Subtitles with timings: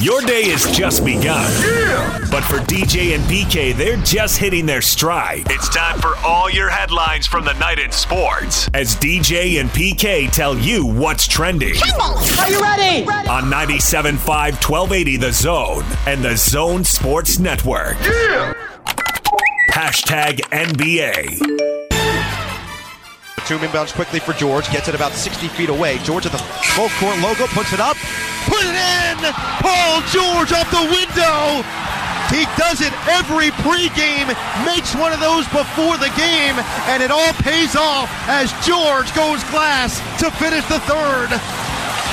[0.00, 1.52] Your day has just begun.
[1.62, 2.18] Yeah!
[2.30, 5.42] But for DJ and PK, they're just hitting their stride.
[5.50, 10.30] It's time for all your headlines from the night in sports as DJ and PK
[10.30, 11.74] tell you what's trending.
[12.38, 13.06] Are you ready?
[13.28, 17.98] On 97.5 1280 The Zone and The Zone Sports Network.
[18.00, 18.54] Yeah!
[19.72, 21.40] Hashtag NBA.
[23.46, 24.70] Two inbounds quickly for George.
[24.70, 25.98] Gets it about 60 feet away.
[25.98, 27.46] George at the full court logo.
[27.48, 27.98] Puts it up.
[29.60, 31.64] Paul George off the window!
[32.30, 34.30] He does it every pregame,
[34.64, 36.54] makes one of those before the game,
[36.86, 41.26] and it all pays off as George goes glass to finish the third.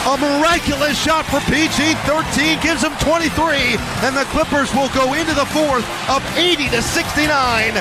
[0.09, 5.35] A miraculous shot for PG 13 gives him 23, and the Clippers will go into
[5.35, 7.77] the fourth up 80 to 69.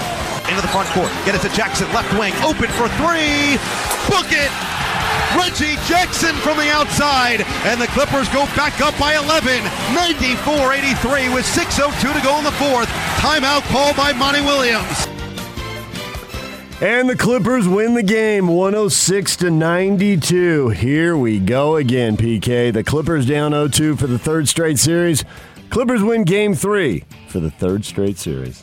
[0.51, 3.57] Into the front court, get it to Jackson, left wing, open for three.
[4.13, 4.76] Book it!
[5.35, 9.63] Reggie Jackson from the outside, and the Clippers go back up by 11,
[9.97, 12.89] 94-83 with 6:02 to go in the fourth.
[13.19, 15.09] Timeout called by Monty Williams.
[16.81, 20.69] And the Clippers win the game 106 to 92.
[20.69, 22.71] Here we go again, PK.
[22.71, 25.25] The Clippers down 0-2 for the third straight series.
[25.71, 28.63] Clippers win game 3 for the third straight series.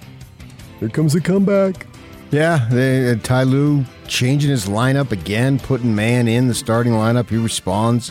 [0.79, 1.87] Here comes the comeback.
[2.33, 7.29] Yeah, they, uh, Ty Lue changing his lineup again, putting Mann in the starting lineup.
[7.29, 8.09] He responds.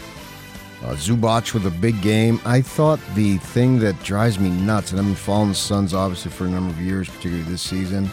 [0.84, 2.40] Uh, Zubac with a big game.
[2.44, 6.30] I thought the thing that drives me nuts, and I've been following the Suns obviously
[6.30, 8.08] for a number of years, particularly this season.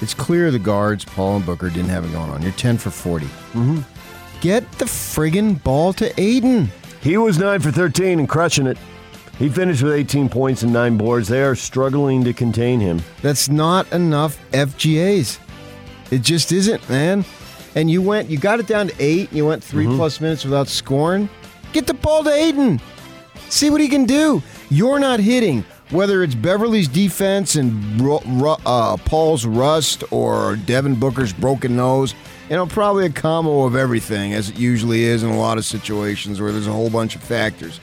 [0.00, 2.40] It's clear the guards, Paul and Booker, didn't have it going on.
[2.40, 3.26] You're 10 for 40.
[3.26, 3.80] Mm-hmm.
[4.40, 6.70] Get the friggin' ball to Ayton.
[7.02, 8.78] He was 9 for 13 and crushing it.
[9.38, 11.28] He finished with 18 points and 9 boards.
[11.28, 13.02] They are struggling to contain him.
[13.22, 15.38] That's not enough FGAs.
[16.12, 17.24] It just isn't, man.
[17.74, 19.32] And you went, you got it down to eight.
[19.32, 21.26] You went 3 plus minutes without scoring.
[21.72, 22.82] Get the ball to Ayton.
[23.48, 24.42] See what he can do.
[24.68, 25.64] You're not hitting.
[25.90, 27.72] Whether it's Beverley's defense and
[28.66, 32.14] uh, Paul's rust or Devin Booker's broken nose,
[32.50, 35.64] you know, probably a combo of everything, as it usually is in a lot of
[35.64, 37.80] situations where there's a whole bunch of factors.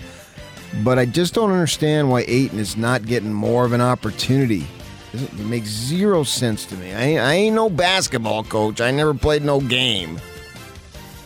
[0.84, 4.68] But I just don't understand why Ayton is not getting more of an opportunity.
[5.14, 6.94] It makes zero sense to me.
[6.94, 8.80] I ain't, I ain't no basketball coach.
[8.80, 10.20] I never played no game.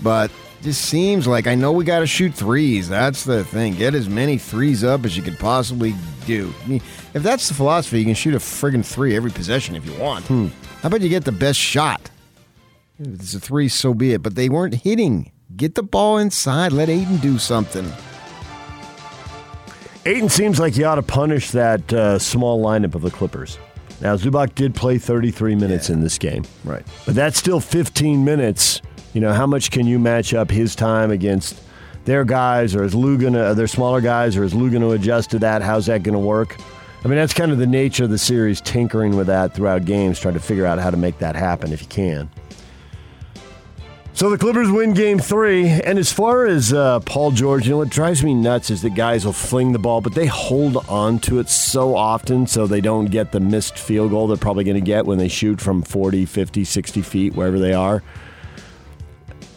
[0.01, 2.87] But this seems like I know we got to shoot threes.
[2.87, 3.75] That's the thing.
[3.75, 5.93] Get as many threes up as you could possibly
[6.25, 6.53] do.
[6.63, 6.81] I mean,
[7.13, 10.25] if that's the philosophy, you can shoot a friggin' three every possession if you want.
[10.27, 12.09] How about you get the best shot?
[12.99, 14.23] If it's a three, so be it.
[14.23, 15.31] But they weren't hitting.
[15.57, 16.71] Get the ball inside.
[16.71, 17.91] Let Ayton do something.
[20.05, 23.57] Ayton seems like he ought to punish that uh, small lineup of the Clippers.
[24.01, 26.43] Now, Zubac did play 33 minutes in this game.
[26.63, 26.85] Right.
[27.05, 28.81] But that's still 15 minutes.
[29.13, 31.61] You know, how much can you match up his time against
[32.05, 34.91] their guys, or is Lue gonna, are their smaller guys, or is Lue going to
[34.91, 35.61] adjust to that?
[35.61, 36.57] How's that going to work?
[37.05, 40.19] I mean, that's kind of the nature of the series, tinkering with that throughout games,
[40.19, 42.29] trying to figure out how to make that happen if you can.
[44.15, 45.67] So the Clippers win game three.
[45.67, 48.91] And as far as uh, Paul George, you know what drives me nuts is that
[48.91, 52.79] guys will fling the ball, but they hold on to it so often so they
[52.79, 55.81] don't get the missed field goal they're probably going to get when they shoot from
[55.81, 58.03] 40, 50, 60 feet, wherever they are.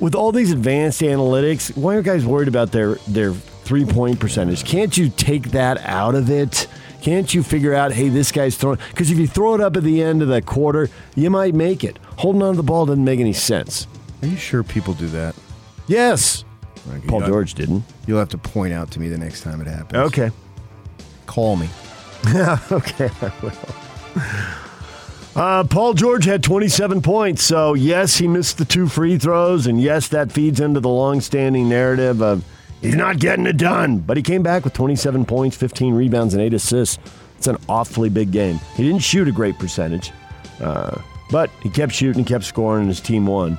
[0.00, 4.64] With all these advanced analytics, why are guys worried about their, their three point percentage?
[4.64, 6.66] Can't you take that out of it?
[7.02, 8.78] Can't you figure out, hey, this guy's throwing?
[8.88, 11.84] Because if you throw it up at the end of the quarter, you might make
[11.84, 11.98] it.
[12.16, 13.86] Holding on to the ball doesn't make any sense.
[14.22, 15.34] Are you sure people do that?
[15.86, 16.44] Yes.
[16.88, 17.84] Like, Paul you'll- George didn't.
[18.06, 19.98] You'll have to point out to me the next time it happens.
[20.06, 20.30] Okay.
[21.26, 21.68] Call me.
[22.72, 23.52] okay, I will.
[25.34, 29.78] Uh, Paul George had 27 points, so yes, he missed the two free throws, and
[29.80, 32.42] yes, that feeds into the long-standing narrative of
[32.80, 33.98] he's not getting it done.
[33.98, 36.98] But he came back with 27 points, 15 rebounds, and eight assists.
[37.36, 38.58] It's an awfully big game.
[38.76, 40.10] He didn't shoot a great percentage,
[40.58, 40.96] uh,
[41.30, 43.58] but he kept shooting, he kept scoring, and his team won.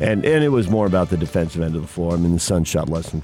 [0.00, 2.14] And and it was more about the defensive end of the floor.
[2.14, 3.22] I mean, the Suns shot less than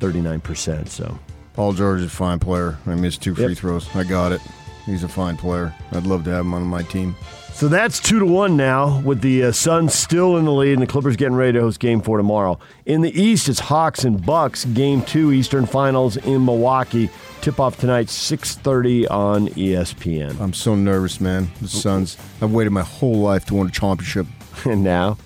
[0.00, 1.18] 39%, so
[1.54, 2.78] Paul George is a fine player.
[2.86, 3.58] I missed two free Yep.
[3.58, 3.94] throws.
[3.96, 4.40] I got it.
[4.86, 5.72] He's a fine player.
[5.92, 7.14] I'd love to have him on my team.
[7.52, 10.82] So that's two to one now, with the uh, Suns still in the lead, and
[10.82, 12.58] the Clippers getting ready to host Game Four tomorrow.
[12.86, 14.64] In the East, it's Hawks and Bucks.
[14.64, 17.10] Game Two, Eastern Finals in Milwaukee.
[17.42, 20.40] Tip off tonight, six thirty on ESPN.
[20.40, 21.50] I'm so nervous, man.
[21.60, 22.16] The Suns.
[22.40, 24.26] I've waited my whole life to win a championship.
[24.64, 25.16] And now,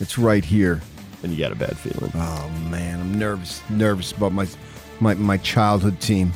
[0.00, 0.80] It's right here.
[1.22, 2.12] and you got a bad feeling.
[2.14, 3.62] Oh man, I'm nervous.
[3.70, 4.46] Nervous about my
[5.00, 6.32] my my childhood team.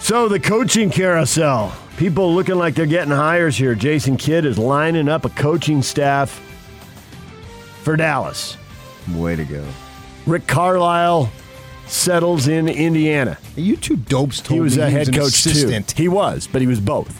[0.00, 1.74] So the coaching carousel.
[1.96, 3.74] People looking like they're getting hires here.
[3.74, 6.30] Jason Kidd is lining up a coaching staff
[7.82, 8.56] for Dallas.
[9.14, 9.64] Way to go.
[10.26, 11.30] Rick Carlisle
[11.86, 13.38] settles in Indiana.
[13.56, 15.88] You two dopes told He was me a he head an coach assistant.
[15.88, 16.02] too.
[16.02, 17.14] He was, but he was both.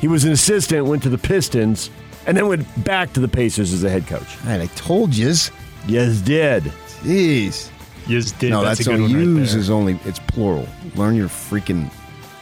[0.00, 1.90] He was an assistant, went to the Pistons,
[2.26, 4.42] and then went back to the Pacers as a head coach.
[4.44, 5.50] Man, I told yous.
[5.86, 6.64] Yes, did.
[7.02, 7.70] Jeez.
[8.06, 8.50] Yes, did.
[8.50, 9.60] No, that's, that's, a good only one right use there.
[9.60, 10.66] is only it's plural.
[10.96, 11.90] Learn your freaking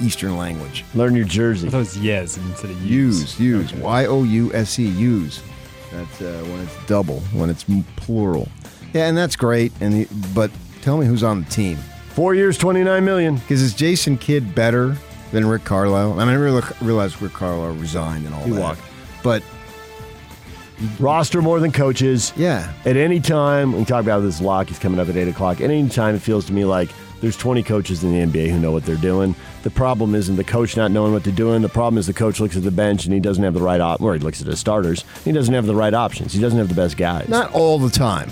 [0.00, 0.84] Eastern language.
[0.94, 1.68] Learn your Jersey.
[1.68, 3.38] I thought it was yes instead of use.
[3.38, 3.74] Use, use.
[3.74, 4.84] Y o u s e.
[4.84, 5.42] Use.
[5.92, 7.20] That's uh, when it's double.
[7.32, 7.64] When it's
[7.96, 8.48] plural.
[8.92, 9.72] Yeah, and that's great.
[9.80, 10.50] And the, but
[10.82, 11.76] tell me who's on the team.
[12.10, 13.36] Four years, twenty nine million.
[13.36, 14.96] Because is Jason Kidd better
[15.32, 16.18] than Rick Carlisle?
[16.18, 18.60] I mean, I realize Rick Carlisle resigned and all He that.
[18.60, 18.80] walked.
[19.22, 19.42] But
[21.00, 22.32] Roster more than coaches.
[22.36, 24.68] yeah, At any time, we talk about this Locke.
[24.68, 25.60] He's coming up at eight o'clock.
[25.60, 26.90] At any time, it feels to me like
[27.20, 29.34] there's 20 coaches in the NBA who know what they're doing.
[29.64, 31.62] The problem isn't the coach not knowing what they're doing.
[31.62, 33.80] The problem is the coach looks at the bench and he doesn't have the right
[33.80, 34.00] op.
[34.00, 35.04] Or he looks at his starters.
[35.24, 36.32] He doesn't have the right options.
[36.32, 37.28] He doesn't have the best guys.
[37.28, 38.30] not all the time.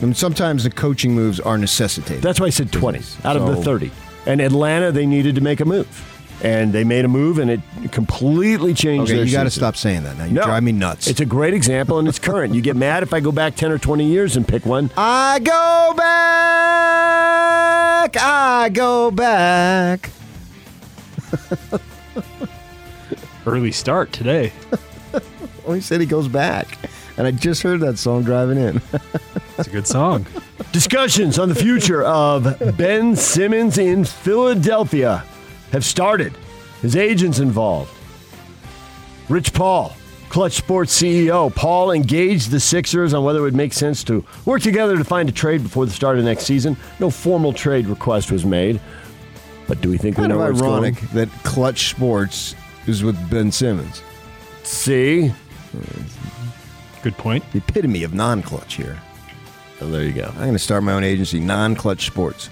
[0.00, 2.20] And sometimes the coaching moves are necessitated.
[2.22, 3.92] That's why I said 20 out of the 30.
[4.26, 6.10] And Atlanta, they needed to make a move.
[6.42, 7.60] And they made a move, and it
[7.90, 10.24] completely changed okay, their you got to stop saying that now.
[10.24, 10.42] You No.
[10.44, 11.06] drive me nuts.
[11.06, 12.54] It's a great example, and it's current.
[12.54, 14.90] you get mad if I go back 10 or 20 years and pick one.
[14.96, 18.16] I go back.
[18.20, 20.10] I go back.
[23.46, 24.52] Early start today.
[25.66, 26.76] Oh, he said he goes back.
[27.16, 28.82] And I just heard that song driving in.
[29.56, 30.26] It's a good song.
[30.72, 35.24] Discussions on the future of Ben Simmons in Philadelphia
[35.74, 36.32] have started.
[36.82, 37.92] His agent's involved.
[39.28, 39.92] Rich Paul,
[40.28, 41.52] Clutch Sports CEO.
[41.52, 45.28] Paul engaged the Sixers on whether it would make sense to work together to find
[45.28, 46.76] a trade before the start of next season.
[47.00, 48.80] No formal trade request was made.
[49.66, 51.26] But do we think we kind know of where it's ironic going?
[51.26, 52.54] that Clutch Sports
[52.86, 54.00] is with Ben Simmons.
[54.62, 55.32] See?
[57.02, 57.44] Good point.
[57.50, 59.00] The epitome of non-clutch here.
[59.80, 60.28] Oh, there you go.
[60.28, 62.48] I'm going to start my own agency, Non-Clutch Sports.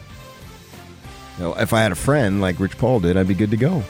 [1.42, 3.56] You know, if I had a friend like Rich Paul did, I'd be good to
[3.56, 3.82] go.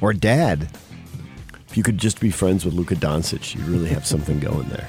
[0.00, 0.68] Or dad.
[1.68, 4.88] If you could just be friends with Luka Doncic, you really have something going there.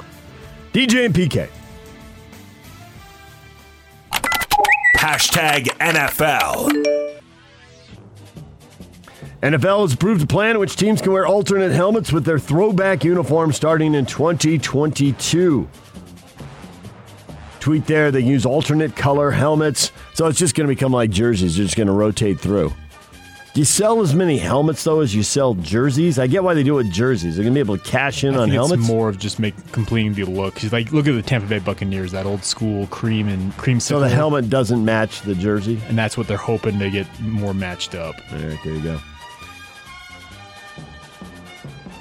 [0.72, 1.50] DJ and PK.
[4.96, 6.70] Hashtag NFL.
[9.42, 13.04] NFL has approved a plan in which teams can wear alternate helmets with their throwback
[13.04, 15.68] uniform starting in 2022.
[17.62, 19.92] Tweet there, they use alternate color helmets.
[20.14, 21.56] So it's just going to become like jerseys.
[21.56, 22.70] They're just going to rotate through.
[23.54, 26.18] Do you sell as many helmets, though, as you sell jerseys?
[26.18, 27.36] I get why they do it with jerseys.
[27.36, 28.80] They're going to be able to cash in I on helmets.
[28.80, 30.56] It's more of just make completing the look.
[30.56, 33.78] 'Cause, like, look at the Tampa Bay Buccaneers, that old school cream and cream.
[33.78, 35.80] so the helmet doesn't match the jersey.
[35.88, 38.16] and that's what they're hoping to get more matched up.
[38.32, 38.98] All right, there you go.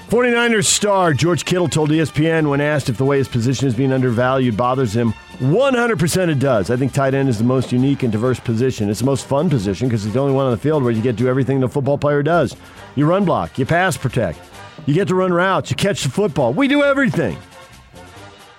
[0.09, 3.93] 49ers star George Kittle told ESPN when asked if the way his position is being
[3.93, 6.69] undervalued bothers him, 100% it does.
[6.69, 8.89] I think tight end is the most unique and diverse position.
[8.89, 11.01] It's the most fun position because it's the only one on the field where you
[11.01, 12.55] get to do everything the football player does.
[12.95, 14.39] You run block, you pass protect,
[14.85, 16.53] you get to run routes, you catch the football.
[16.53, 17.37] We do everything.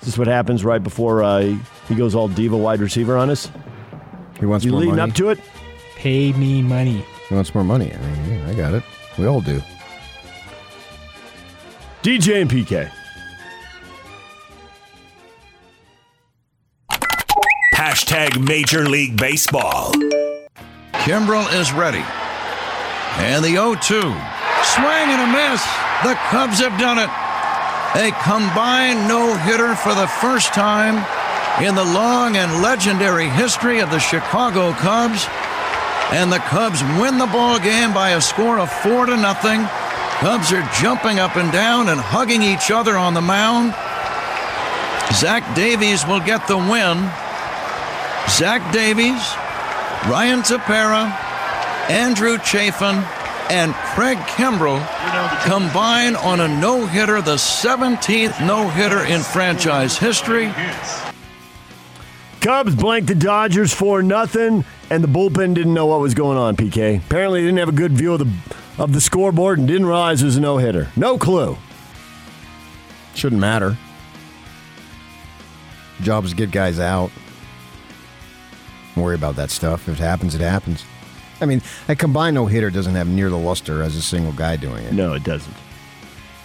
[0.00, 1.54] Is this what happens right before uh,
[1.88, 3.48] he goes all diva wide receiver on us?
[4.40, 5.10] He wants You more leading money.
[5.12, 5.38] up to it?
[5.94, 7.04] Pay me money.
[7.28, 7.92] He wants more money.
[7.94, 8.82] I mean, yeah, I got it.
[9.16, 9.62] We all do.
[12.02, 12.90] DJ and PK.
[18.12, 19.90] Hashtag Major League Baseball.
[20.92, 22.04] Kimbrel is ready.
[23.16, 23.78] And the 0 2.
[23.80, 25.64] Swing and a miss.
[26.04, 27.08] The Cubs have done it.
[27.96, 30.96] A combined no hitter for the first time
[31.64, 35.26] in the long and legendary history of the Chicago Cubs.
[36.12, 39.64] And the Cubs win the ball game by a score of 4 to nothing.
[40.20, 43.72] Cubs are jumping up and down and hugging each other on the mound.
[45.14, 47.10] Zach Davies will get the win.
[48.28, 49.22] Zach Davies,
[50.10, 51.10] Ryan Tepera,
[51.90, 53.04] Andrew Chafin,
[53.50, 54.80] and Craig Kimbrel
[55.44, 60.52] combine on a no hitter, the 17th no hitter in franchise history.
[62.40, 66.56] Cubs blanked the Dodgers for nothing, and the bullpen didn't know what was going on.
[66.56, 68.32] PK apparently they didn't have a good view of the
[68.78, 70.88] of the scoreboard and didn't realize it was a no hitter.
[70.96, 71.56] No clue.
[73.14, 73.76] Shouldn't matter.
[76.00, 77.10] Jobs get guys out.
[78.94, 79.88] Don't worry about that stuff.
[79.88, 80.84] If it happens, it happens.
[81.40, 84.56] I mean, a combined no hitter doesn't have near the luster as a single guy
[84.56, 84.92] doing it.
[84.92, 85.54] No, it doesn't.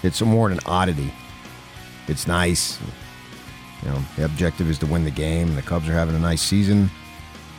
[0.03, 1.13] It's more an oddity.
[2.07, 2.79] It's nice.
[3.83, 5.49] You know, the objective is to win the game.
[5.49, 6.89] And the Cubs are having a nice season.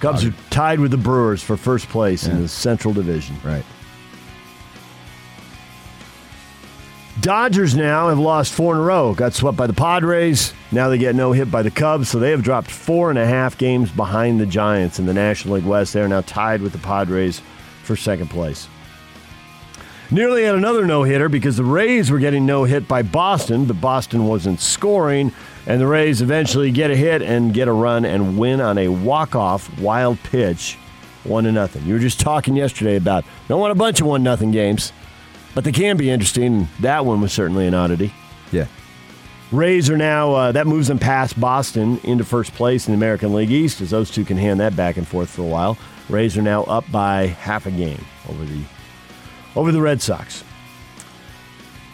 [0.00, 3.36] Cubs uh, are tied with the Brewers for first place in the Central Division.
[3.44, 3.64] Right.
[7.20, 9.12] Dodgers now have lost four in a row.
[9.12, 10.52] Got swept by the Padres.
[10.70, 13.26] Now they get no hit by the Cubs, so they have dropped four and a
[13.26, 15.94] half games behind the Giants in the National League West.
[15.94, 17.42] They are now tied with the Padres
[17.82, 18.68] for second place.
[20.10, 23.80] Nearly had another no hitter because the Rays were getting no hit by Boston, but
[23.80, 25.32] Boston wasn't scoring,
[25.66, 28.88] and the Rays eventually get a hit and get a run and win on a
[28.88, 30.78] walk off wild pitch,
[31.24, 31.84] one to nothing.
[31.84, 34.92] You were just talking yesterday about don't want a bunch of one nothing games,
[35.54, 36.68] but they can be interesting.
[36.80, 38.12] That one was certainly an oddity.
[38.52, 38.66] Yeah.
[39.50, 43.32] Rays are now uh, that moves them past Boston into first place in the American
[43.32, 45.78] League East, as those two can hand that back and forth for a while.
[46.10, 48.62] Rays are now up by half a game over the
[49.56, 50.44] over the Red Sox.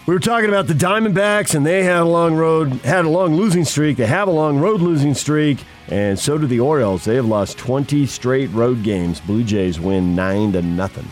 [0.06, 3.36] We were talking about the Diamondbacks, and they had a long road, had a long
[3.36, 3.96] losing streak.
[3.96, 5.58] They have a long road losing streak,
[5.88, 7.04] and so do the Orioles.
[7.04, 9.20] They have lost 20 straight road games.
[9.20, 11.10] Blue Jays win nine to nothing.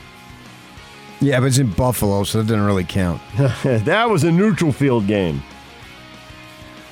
[1.23, 3.23] Yeah, but it's in Buffalo, so that didn't really count.
[3.62, 5.43] that was a neutral field game.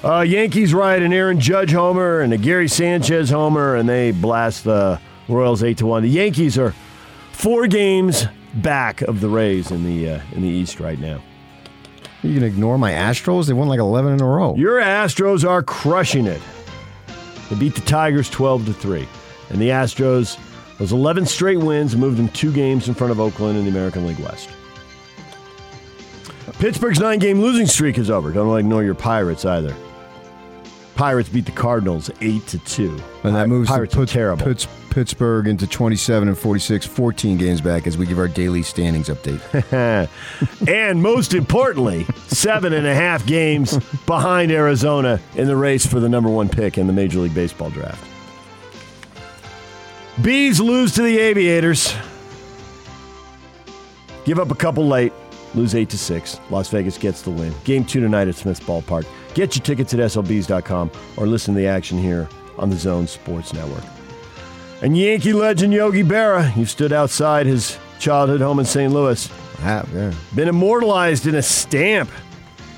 [0.05, 4.65] Uh, Yankees ride an Aaron Judge homer and a Gary Sanchez homer, and they blast
[4.65, 6.03] the Royals eight to one.
[6.05, 6.75] The Yankees are
[7.33, 11.21] four games back of the Rays in the uh, in the East right now.
[12.23, 13.47] You can ignore my Astros.
[13.47, 14.55] They won like 11 in a row.
[14.55, 16.41] Your Astros are crushing it.
[17.49, 19.09] They beat the Tigers 12 to 3.
[19.49, 20.39] And the Astros,
[20.81, 24.07] those 11 straight wins, moved them two games in front of Oakland in the American
[24.07, 24.49] League West.
[26.59, 28.33] Pittsburgh's nine game losing streak is over.
[28.33, 29.77] Don't ignore your Pirates either.
[30.95, 32.99] Pirates beat the Cardinals 8 to 2.
[33.25, 34.43] And that moves Pirates terrible.
[34.43, 39.11] Pitts, Pittsburgh into 27 and 46, 14 games back as we give our daily standings
[39.11, 40.09] update.
[40.67, 46.09] and most importantly, seven and a half games behind Arizona in the race for the
[46.09, 48.10] number one pick in the Major League Baseball draft.
[50.23, 51.95] Bees lose to the Aviators.
[54.25, 55.12] Give up a couple late,
[55.55, 56.38] lose eight to six.
[56.50, 57.55] Las Vegas gets the win.
[57.64, 59.07] Game two tonight at Smith's Ballpark.
[59.35, 63.52] Get your tickets at slbs.com or listen to the action here on the Zone Sports
[63.52, 63.85] Network.
[64.83, 68.93] And Yankee legend Yogi Berra, you stood outside his childhood home in St.
[68.93, 69.31] Louis.
[69.61, 70.12] Ah, yeah.
[70.35, 72.11] Been immortalized in a stamp.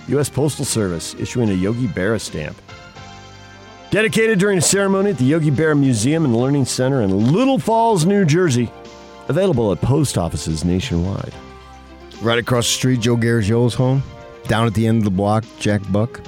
[0.08, 0.28] U.S.
[0.28, 2.60] Postal Service issuing a Yogi Berra stamp.
[3.92, 8.06] Dedicated during a ceremony at the Yogi Berra Museum and Learning Center in Little Falls,
[8.06, 8.72] New Jersey.
[9.28, 11.34] Available at post offices nationwide.
[12.22, 14.02] Right across the street, Joe Garagiola's home.
[14.48, 16.22] Down at the end of the block, Jack Buck.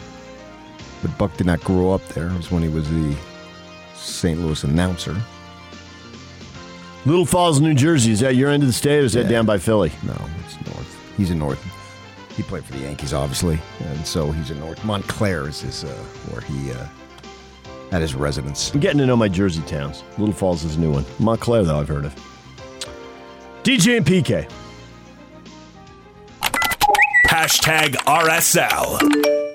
[1.00, 2.28] But Buck did not grow up there.
[2.28, 3.16] It was when he was the
[3.94, 4.38] St.
[4.38, 5.16] Louis announcer.
[7.06, 8.12] Little Falls, New Jersey.
[8.12, 9.30] Is that your end of the state or is that Yeah.
[9.30, 9.90] down by Philly?
[10.02, 10.12] No,
[10.44, 10.96] it's north.
[11.16, 11.64] He's in north.
[12.36, 14.84] He played for the Yankees, obviously, and so he's in north.
[14.84, 15.88] Montclair is his, uh,
[16.30, 16.84] where he uh,
[17.90, 18.72] had his residence.
[18.72, 20.02] I'm getting to know my Jersey towns.
[20.18, 21.04] Little Falls is a new one.
[21.18, 22.14] Montclair, though, I've heard of.
[23.62, 24.48] DJ and PK.
[27.28, 29.54] Hashtag RSL.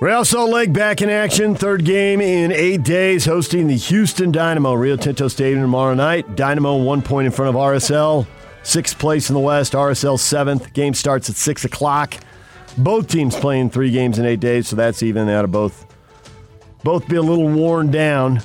[0.00, 1.54] Real Salt Lake back in action.
[1.54, 4.74] Third game in eight days, hosting the Houston Dynamo.
[4.74, 6.36] Rio Tinto Stadium tomorrow night.
[6.36, 8.26] Dynamo one point in front of RSL.
[8.62, 9.72] Sixth place in the West.
[9.72, 10.74] RSL seventh.
[10.74, 12.14] Game starts at six o'clock.
[12.76, 15.85] Both teams playing three games in eight days, so that's even out of both.
[16.84, 18.40] Both be a little worn down.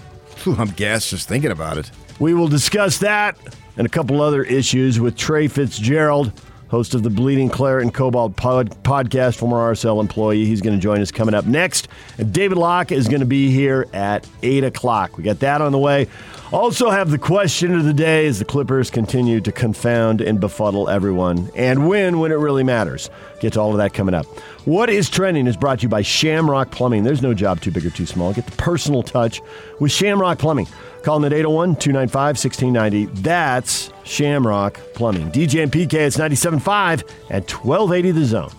[0.45, 1.91] I'm gassed just thinking about it.
[2.19, 3.37] We will discuss that
[3.77, 6.31] and a couple other issues with Trey Fitzgerald,
[6.69, 10.45] host of the Bleeding Claret and Cobalt pod- podcast, former RSL employee.
[10.45, 11.87] He's going to join us coming up next.
[12.17, 15.17] And David Locke is going to be here at 8 o'clock.
[15.17, 16.07] We got that on the way.
[16.51, 20.89] Also, have the question of the day as the Clippers continue to confound and befuddle
[20.89, 23.09] everyone and win when it really matters.
[23.39, 24.25] Get to all of that coming up.
[24.65, 27.05] What is Trending is brought to you by Shamrock Plumbing.
[27.05, 28.33] There's no job too big or too small.
[28.33, 29.41] Get the personal touch
[29.79, 30.67] with Shamrock Plumbing.
[31.03, 33.21] Call them at 801 295 1690.
[33.21, 35.31] That's Shamrock Plumbing.
[35.31, 38.51] DJ and PK, it's 97.5 at 1280 The Zone.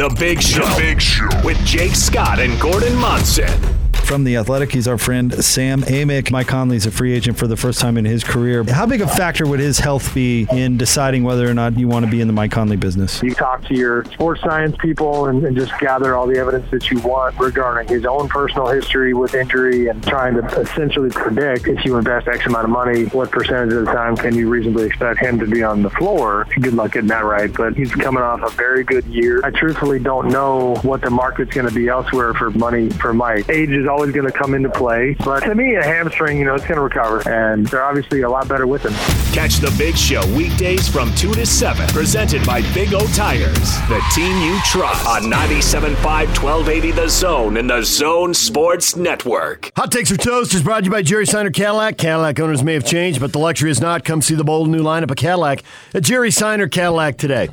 [0.00, 0.78] The Big Show.
[0.78, 1.28] Big Show.
[1.44, 3.79] With Jake Scott and Gordon Monson.
[4.10, 6.32] From The Athletic, he's our friend Sam Amick.
[6.32, 8.64] Mike Conley's a free agent for the first time in his career.
[8.64, 12.06] How big a factor would his health be in deciding whether or not you want
[12.06, 13.22] to be in the Mike Conley business?
[13.22, 16.90] You talk to your sports science people and, and just gather all the evidence that
[16.90, 21.84] you want regarding his own personal history with injury and trying to essentially predict if
[21.84, 25.20] you invest X amount of money, what percentage of the time can you reasonably expect
[25.20, 26.48] him to be on the floor.
[26.60, 29.40] Good luck getting that right, but he's coming off a very good year.
[29.44, 33.48] I truthfully don't know what the market's going to be elsewhere for money for Mike.
[33.48, 35.14] Age is always always going to come into play.
[35.22, 38.30] But to me, a hamstring, you know, it's going to recover, and they're obviously a
[38.30, 38.94] lot better with him.
[39.34, 44.02] Catch the Big Show weekdays from 2 to 7, presented by Big O Tires, the
[44.14, 49.70] team you trust on 97.5 1280 The Zone and The Zone Sports Network.
[49.76, 51.98] Hot Takes or Toast is brought to you by Jerry Seiner Cadillac.
[51.98, 54.02] Cadillac owners may have changed, but the luxury is not.
[54.02, 57.50] Come see the bold new lineup of Cadillac at Jerry Seiner Cadillac today.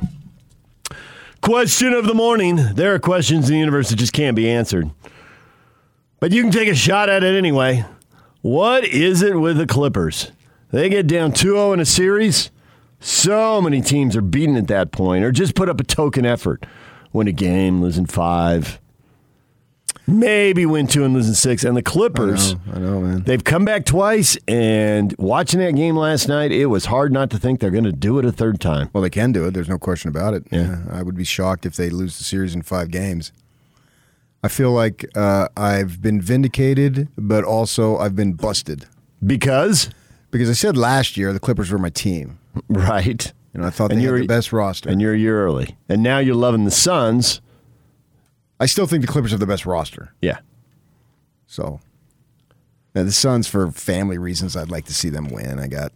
[1.42, 2.56] Question of the morning.
[2.74, 4.90] There are questions in the universe that just can't be answered.
[6.20, 7.84] But you can take a shot at it anyway.
[8.42, 10.32] What is it with the Clippers?
[10.70, 12.50] They get down 2 0 in a series.
[13.00, 16.66] So many teams are beaten at that point, or just put up a token effort.
[17.12, 18.80] Win a game, losing five.
[20.06, 21.64] Maybe win two and losing six.
[21.64, 23.22] And the Clippers, I know, man.
[23.24, 24.38] they've come back twice.
[24.48, 27.92] And watching that game last night, it was hard not to think they're going to
[27.92, 28.88] do it a third time.
[28.94, 29.52] Well, they can do it.
[29.52, 30.44] There's no question about it.
[30.50, 30.78] Yeah.
[30.90, 33.32] I would be shocked if they lose the series in five games.
[34.42, 38.86] I feel like uh, I've been vindicated, but also I've been busted
[39.24, 39.90] Because,
[40.30, 42.38] because I said last year the Clippers were my team.
[42.68, 43.32] right.
[43.54, 44.88] You know, I thought And they had you're- the best roster.
[44.90, 45.76] And you're a year early.
[45.88, 47.40] And now you're loving the Suns.
[48.60, 50.12] I still think the Clippers have the best roster.
[50.20, 50.38] Yeah.
[51.46, 51.80] So,
[52.94, 55.58] now the Suns, for family reasons, I'd like to see them win.
[55.58, 55.92] I got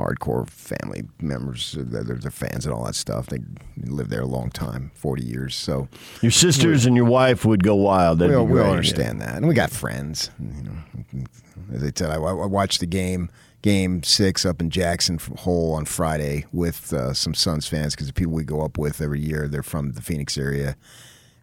[0.00, 3.26] hardcore family members, they're, they're fans and all that stuff.
[3.26, 3.38] They
[3.84, 5.54] lived there a long time, 40 years.
[5.54, 5.88] So,
[6.22, 8.18] Your sisters and your wife would go wild.
[8.18, 10.30] That'd we all, we all understand that, and we got friends.
[10.38, 11.24] You know,
[11.72, 13.28] as I said, I, I watched the game,
[13.62, 18.12] game six up in Jackson Hole on Friday with uh, some Suns fans because the
[18.12, 20.76] people we go up with every year, they're from the Phoenix area,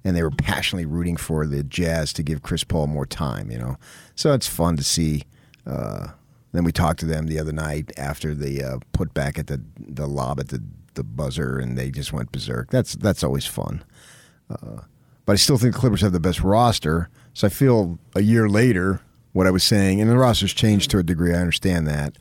[0.04, 3.52] and they were passionately rooting for the Jazz to give Chris Paul more time.
[3.52, 3.78] You know,
[4.16, 5.24] so it's fun to see.
[5.66, 6.08] Uh,
[6.58, 9.62] then we talked to them the other night after the uh, put back at the
[9.80, 10.64] the lob at the
[10.96, 12.72] the buzzer, and they just went berserk.
[12.72, 13.84] That's that's always fun
[15.28, 17.10] but I still think the Clippers have the best roster.
[17.34, 19.02] So I feel a year later,
[19.34, 21.34] what I was saying, and the roster's changed to a degree.
[21.34, 22.18] I understand that.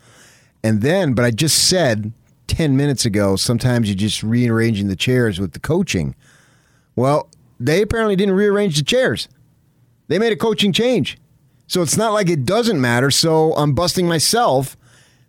[0.64, 2.12] And then, but I just said
[2.48, 6.16] 10 minutes ago, sometimes you're just rearranging the chairs with the coaching.
[6.96, 9.28] Well, they apparently didn't rearrange the chairs,
[10.08, 11.16] they made a coaching change.
[11.66, 13.10] So it's not like it doesn't matter.
[13.10, 14.76] So I'm busting myself.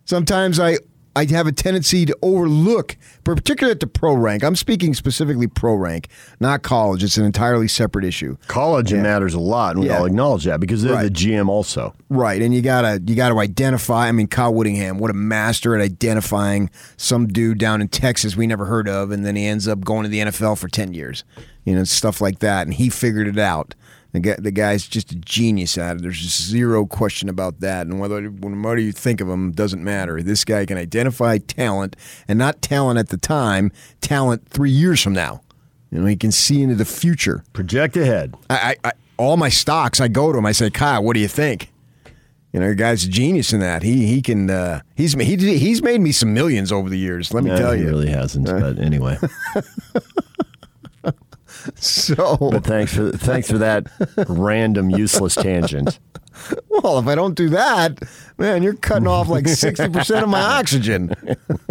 [0.04, 0.78] Sometimes I
[1.16, 4.44] I have a tendency to overlook, particularly at the pro rank.
[4.44, 6.06] I'm speaking specifically pro rank,
[6.38, 7.02] not college.
[7.02, 8.36] It's an entirely separate issue.
[8.46, 9.02] College Yeah.
[9.02, 9.98] matters a lot, and we Yeah.
[9.98, 11.92] all acknowledge that because they're the GM also.
[12.08, 14.06] Right, and you gotta you gotta identify.
[14.06, 18.46] I mean, Kyle Whittingham, what a master at identifying some dude down in Texas we
[18.46, 21.24] never heard of, and then he ends up going to the NFL for ten years.
[21.64, 23.74] You know, stuff like that, and he figured it out.
[24.12, 26.02] The guy, the guy's just a genius at it.
[26.02, 27.86] There's just zero question about that.
[27.86, 30.22] And whether whether you think of him doesn't matter.
[30.22, 31.94] This guy can identify talent,
[32.26, 35.42] and not talent at the time, talent three years from now.
[35.90, 37.44] You know, he can see into the future.
[37.52, 38.34] Project ahead.
[38.48, 40.46] I, I, I all my stocks, I go to him.
[40.46, 41.70] I say, Kyle, what do you think?
[42.52, 43.82] You know, the guy's a genius in that.
[43.82, 47.34] He he can uh, he's he he's made me some millions over the years.
[47.34, 48.46] Let me No, tell you, he really hasn't.
[48.46, 49.18] But anyway,
[51.76, 53.86] So but thanks for thanks for that
[54.28, 55.98] random useless tangent.
[56.68, 57.98] well, if I don't do that,
[58.38, 61.14] man, you're cutting off like sixty percent of my oxygen.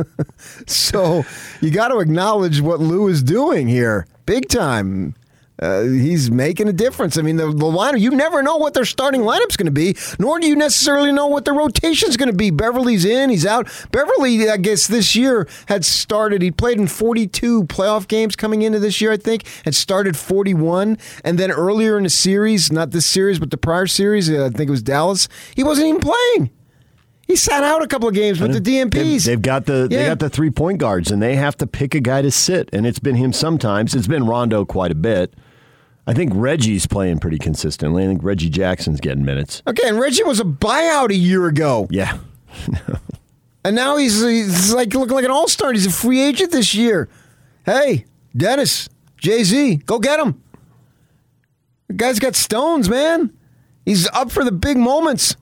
[0.67, 1.23] so
[1.62, 5.15] you got to acknowledge what Lue is doing here, big time.
[5.60, 7.17] Uh, he's making a difference.
[7.17, 9.96] I mean, the, the lineup, you never know what their starting lineup's going to be,
[10.20, 12.52] nor do you necessarily know what their rotation's going to be.
[12.52, 13.67] Beverley's in, he's out.
[13.91, 18.80] Beverley, I guess, this year had started, he played in 42 playoff games coming into
[18.80, 20.98] this year, I think, had started 41.
[21.24, 24.50] And then earlier in the series, not this series, but the prior series, uh, I
[24.50, 26.52] think it was Dallas, he wasn't even playing.
[27.26, 28.91] He sat out a couple of games with the DNPs.
[28.93, 31.93] They've, they've got the they got the three point guards, and they have to pick
[31.93, 32.70] a guy to sit.
[32.72, 33.93] And it's been him sometimes.
[33.93, 35.34] It's been Rondo quite a bit.
[36.08, 38.04] I think Reggie's playing pretty consistently.
[38.04, 39.62] I think Reggie Jackson's getting minutes.
[39.67, 41.88] okay, and Reggie was a buyout a year ago.
[41.91, 42.17] Yeah,
[43.65, 45.74] And now he's, he's like looking like an all star.
[45.74, 47.10] He's a free agent this year.
[47.65, 50.41] Hey, Dennis, Jay Z, go get him.
[51.88, 53.34] The guy's got stones, man.
[53.86, 55.36] He's up for the big moments.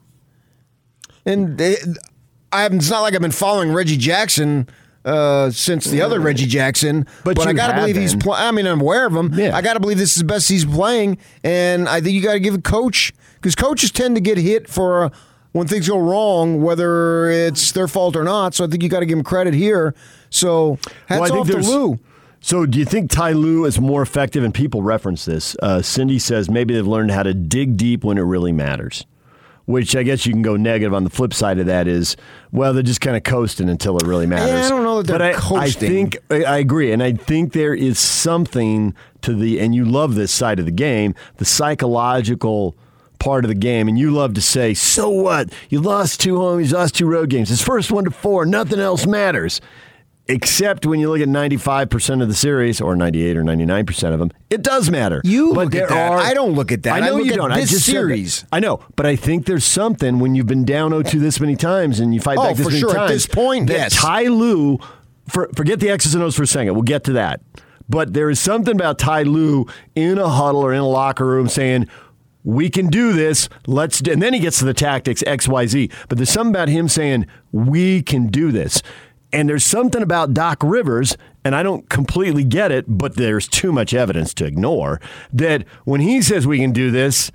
[1.24, 1.76] And they,
[2.52, 4.68] I haven't, it's not like I've been following Reggie Jackson
[5.06, 8.14] uh, since the other Reggie Jackson, But I got to believe he's.
[8.14, 8.22] been.
[8.22, 9.34] Pl- I mean, I'm aware of him.
[9.34, 9.56] Yeah.
[9.56, 12.34] I got to believe this is the best he's playing, and I think you got
[12.34, 15.10] to give a coach because coaches tend to get hit for uh,
[15.52, 18.54] when things go wrong, whether it's their fault or not.
[18.56, 19.96] So I think you got to give him credit here.
[20.30, 22.00] So hats Well, off to Lue.
[22.42, 24.44] So, do you think Ty Lue is more effective?
[24.44, 25.56] And people reference this.
[25.64, 29.04] Uh, Cindy says maybe they've learned how to dig deep when it really matters.
[29.66, 32.16] Which I guess you can go negative on the flip side of that is,
[32.52, 34.68] well, they're just kind of coasting until it really matters.
[34.68, 35.90] I don't know that they're but I, coasting.
[35.90, 39.84] I think I I agree, and I think there is something to the, and you
[39.84, 42.78] love this side of the game, the psychological
[43.18, 43.88] part of the game.
[43.88, 45.52] And you love to say, so what?
[45.70, 47.50] You lost two home, you lost two road games.
[47.50, 48.46] It's first one to four.
[48.46, 49.62] Nothing else matters.
[50.28, 54.32] Except when you look at 95% of the series, or 98 or 99% of them,
[54.50, 55.22] it does matter.
[55.24, 56.12] You but look there at that.
[56.14, 56.94] Are, I don't look at that.
[56.94, 57.52] I know I look you at don't.
[57.52, 58.44] I this just series.
[58.52, 62.00] I know, but I think there's something when you've been down 0-2 this many times
[62.00, 62.90] and you fight Oh, back this for many sure.
[62.90, 63.12] At times.
[63.12, 63.96] this point, that yes.
[63.96, 64.80] Ty Lue,
[65.28, 66.74] for, forget the X's and O's for a second.
[66.74, 67.42] We'll get to that.
[67.88, 71.48] But there is something about Ty Lue in a huddle or in a locker room
[71.48, 71.88] saying,
[72.44, 73.50] we can do this.
[73.68, 75.90] Let's do, and then he gets to the tactics X Y Z.
[76.10, 78.84] But there's something about him saying we can do this.
[79.36, 83.74] And there's something about Doc Rivers, and I don't completely get it, but there's too
[83.74, 85.02] much evidence to ignore
[85.34, 87.32] that when he says we can do this,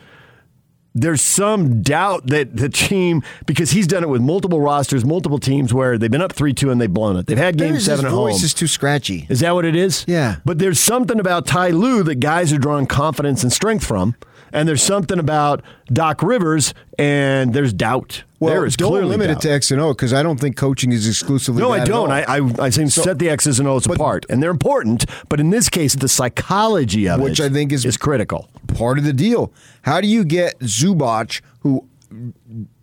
[0.95, 5.73] there's some doubt that the team, because he's done it with multiple rosters, multiple teams
[5.73, 7.27] where they've been up 3 2 and they've blown it.
[7.27, 8.31] They've had game His seven at home.
[8.31, 9.27] voice is too scratchy.
[9.29, 10.05] Is that what it is?
[10.09, 10.37] Yeah.
[10.45, 14.17] But there's something about Ty Lue that guys are drawing confidence and strength from.
[14.53, 18.25] And there's something about Doc Rivers, and there's doubt.
[18.41, 19.45] Well, there is don't clearly limit doubt.
[19.45, 21.61] it to X and O because I don't think coaching is exclusively.
[21.63, 22.11] No, that I don't.
[22.11, 25.05] I, I, I think So- set the X's and O's but- apart, and they're important.
[25.29, 28.49] But in this case, the psychology of Which it I think is- is critical.
[28.69, 29.53] part of the deal.
[29.83, 31.85] How do you get Zubac, who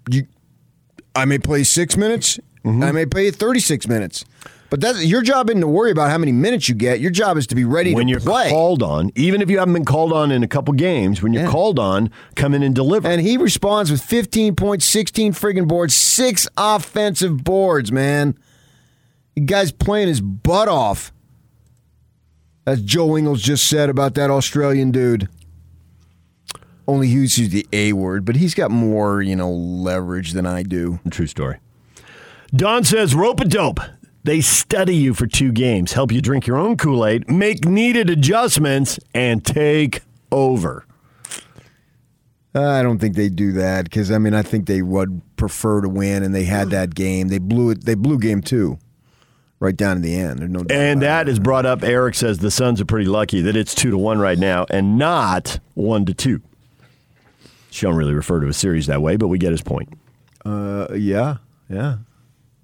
[0.09, 0.27] you,
[1.15, 2.83] I may play six minutes, Mm-hmm.
[2.83, 4.25] I may play 36 minutes,
[4.69, 6.99] but that's your job isn't to worry about how many minutes you get.
[6.99, 8.49] Your job is to be ready When to you're play.
[8.49, 11.43] called on, even if you haven't been called on in a couple games, when you're
[11.43, 11.49] Yeah.
[11.49, 13.07] called on, come in and deliver.
[13.07, 18.35] and he responds with 15 points, 16 friggin' boards, six offensive boards, man.
[19.35, 21.13] The guy's playing his butt off.
[22.65, 25.29] As Joe Ingles just said about that Australian dude.
[26.85, 30.63] Only he uses the A word, but he's got more, you know, leverage than I
[30.63, 30.99] do.
[31.09, 31.57] True story.
[32.55, 33.79] Don says, rope a dope.
[34.27, 38.09] They study you for two games, help you drink your own Kool Aid, make needed
[38.09, 40.01] adjustments, and take
[40.33, 40.85] over.
[42.53, 45.87] I don't think they do that because I mean I think they would prefer to
[45.87, 47.29] win, and they had that game.
[47.29, 47.85] They blew it.
[47.85, 48.77] They blew game two,
[49.61, 50.39] right down to the end.
[50.39, 51.81] There's no And that is brought up.
[51.81, 54.97] Eric says the Suns are pretty lucky that it's two to one right now and
[54.97, 56.41] not one to two.
[57.71, 59.87] She don't really refer to a series that way, but we get his point.
[60.43, 61.37] Uh, yeah,
[61.69, 61.99] yeah.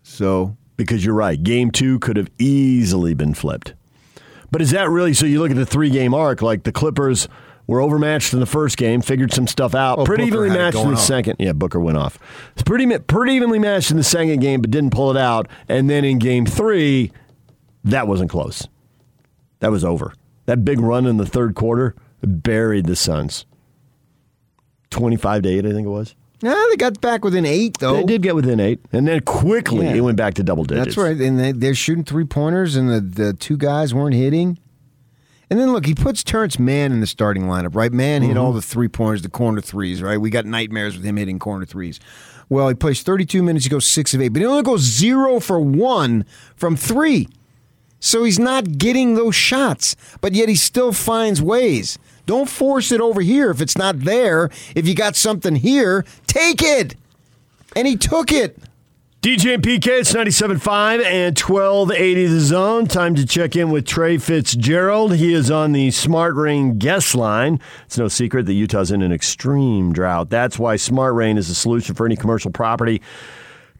[0.01, 1.41] So Because you're right.
[1.41, 3.73] Game two could have easily been flipped.
[4.51, 5.25] But is that really so?
[5.25, 7.27] You look at the three game arc, like the Clippers
[7.65, 10.77] were overmatched in the first game, figured some stuff out, Oh, pretty Booker evenly matched
[10.77, 10.99] in the off.
[11.01, 11.37] second.
[11.39, 12.19] Yeah, Booker went off.
[12.53, 15.47] It's pretty pretty evenly matched in the second game, but didn't pull it out.
[15.69, 17.11] And then in game three,
[17.83, 18.67] that wasn't close.
[19.59, 20.13] That was over.
[20.45, 23.45] That big run in the third quarter buried the Suns.
[24.89, 26.15] Twenty-five to eight, I think it was.
[26.43, 27.95] Yeah, they got back within eight though.
[27.95, 29.95] They did get within eight, and then quickly Yeah.
[29.95, 30.87] it went back to double digits.
[30.87, 31.15] That's right.
[31.15, 34.59] And they, they're shooting three pointers, and the, the two guys weren't hitting.
[35.49, 37.93] And then look, he puts Terance Mann in the starting lineup, right?
[37.93, 38.39] Mann hit mm-hmm.
[38.39, 40.17] all the three pointers, the corner threes, right?
[40.17, 41.99] We got nightmares with him hitting corner threes.
[42.49, 45.39] Well, he plays 32 minutes, he goes six of eight, but he only goes zero
[45.39, 46.25] for one
[46.55, 47.29] from three.
[47.99, 51.97] So he's not getting those shots, but yet he still finds ways.
[52.25, 54.49] Don't force it over here if it's not there.
[54.75, 56.95] If you got something here, take it.
[57.75, 58.57] And he took it.
[59.23, 62.87] DJ and PK, it's 97.5 and 1280 the zone.
[62.87, 65.15] Time to check in with Trey Fitzgerald.
[65.15, 67.61] He is on the Smart Rain guest line.
[67.85, 70.29] It's no secret that Utah's in an extreme drought.
[70.29, 73.01] That's why Smart Rain is a solution for any commercial property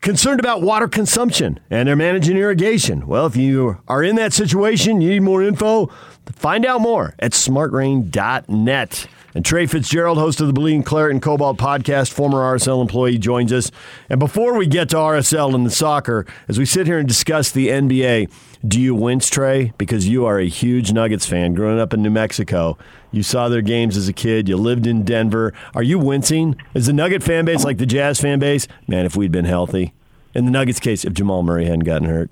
[0.03, 3.07] concerned about water consumption and they're managing irrigation.
[3.07, 5.89] Well, if you are in that situation, you need more info,
[6.31, 9.07] find out more at smartrain.net.
[9.35, 13.51] And Trey Fitzgerald, host of the Bleeding Claret and Cobalt podcast, former RSL employee, joins
[13.51, 13.71] us.
[14.07, 17.49] And before we get to RSL and the soccer, as we sit here and discuss
[17.49, 18.31] the NBA,
[18.67, 19.73] do you wince, Trey?
[19.79, 21.55] Because you are a huge Nuggets fan.
[21.55, 22.77] Growing up in New Mexico,
[23.11, 24.47] you saw their games as a kid.
[24.47, 25.51] You lived in Denver.
[25.73, 26.55] Are you wincing?
[26.75, 28.67] Is the Nugget fan base like the Jazz fan base?
[28.87, 29.93] Man, if we'd been healthy.
[30.35, 32.29] In the Nuggets case, if Jamal Murray hadn't gotten hurt.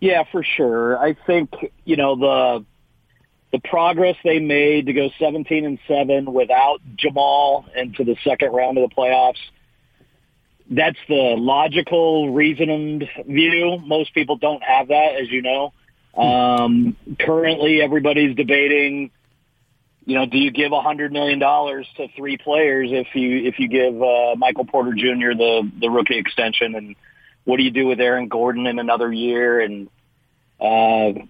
[0.00, 0.98] Yeah, for sure.
[0.98, 1.50] I think
[1.84, 2.64] you know the
[3.52, 8.78] the progress they made to go 17 and seven without Jamal into the second round
[8.78, 9.38] of the playoffs.
[10.68, 13.78] That's the logical, reasoned view.
[13.84, 15.72] Most people don't have that, as you know.
[16.16, 19.10] Um, currently, everybody's debating.
[20.06, 23.58] You know, do you give a hundred million dollars to three players if you if
[23.58, 25.36] you give uh, Michael Porter Jr.
[25.36, 26.96] the the rookie extension, and
[27.44, 29.60] what do you do with Aaron Gordon in another year?
[29.60, 29.88] And
[30.60, 31.20] uh,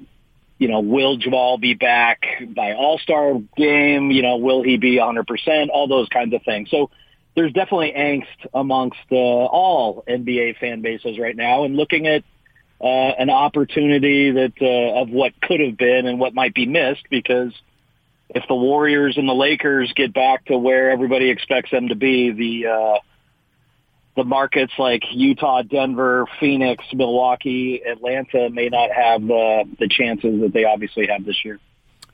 [0.58, 4.10] you know, will Jamal be back by All Star game?
[4.10, 5.70] You know, will he be 100 percent?
[5.70, 6.70] All those kinds of things.
[6.70, 6.90] So
[7.34, 12.24] there's definitely angst amongst uh, all NBA fan bases right now, and looking at
[12.80, 17.04] uh, an opportunity that uh, of what could have been and what might be missed
[17.10, 17.52] because
[18.28, 22.32] if the Warriors and the Lakers get back to where everybody expects them to be,
[22.32, 22.98] the uh,
[24.16, 30.52] the markets like Utah, Denver, Phoenix, Milwaukee, Atlanta may not have uh, the chances that
[30.52, 31.60] they obviously have this year.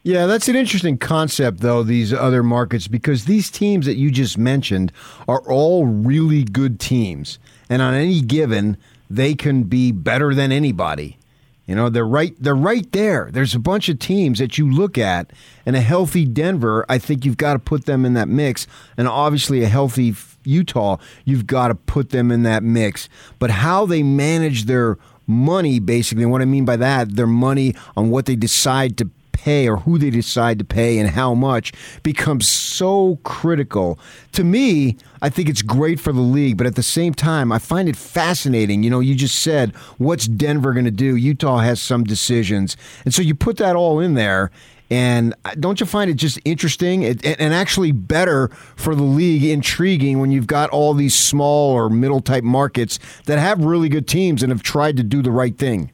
[0.05, 4.37] Yeah, that's an interesting concept, though, these other markets, because these teams that you just
[4.37, 4.91] mentioned
[5.29, 7.39] are all really good teams.
[7.71, 8.77] And on any given,
[9.09, 11.19] they can be better than anybody.
[11.67, 13.31] You know, they're right they're right there.
[13.33, 15.31] There's a bunch of teams that you look at
[15.65, 18.67] and a healthy Denver, I think you've got to put them in that mix.
[18.97, 20.13] And obviously a healthy
[20.45, 23.09] Utah, you've got to put them in that mix.
[23.39, 28.11] But how they manage their money basically, what I mean by that, their money on
[28.11, 29.11] what they decide to
[29.43, 33.99] pay or who they decide to pay and how much becomes so critical.
[34.33, 37.59] To me, I think it's great for the league, but at the same time, I
[37.59, 38.85] find it fascinating.
[38.85, 41.17] You know, you just said, what's Denver going to do?
[41.17, 42.77] Utah has some decisions.
[43.05, 44.53] And so you put that all in there.
[44.93, 50.31] And don't you find it just interesting and actually better for the league, intriguing when
[50.31, 54.53] you've got all these small or middle type markets that have really good teams and
[54.53, 55.91] have tried to do the right thing?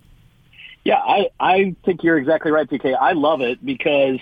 [0.82, 2.98] Yeah, I, I think you're exactly right, PK.
[3.00, 4.18] I love it because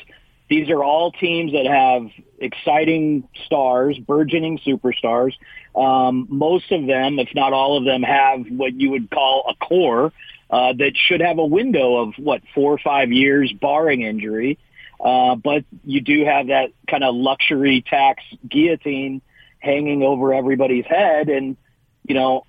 [0.50, 5.32] these are all teams that have exciting stars, burgeoning superstars.
[5.74, 9.64] Um, most of them, if not all of them, have what you would call a
[9.64, 10.12] core
[10.50, 14.58] uh, that should have a window of what four or five years, barring injury.
[14.98, 19.20] Uh, but you do have that kind of luxury tax guillotine
[19.58, 21.56] hanging over everybody's head, and
[22.04, 22.44] you know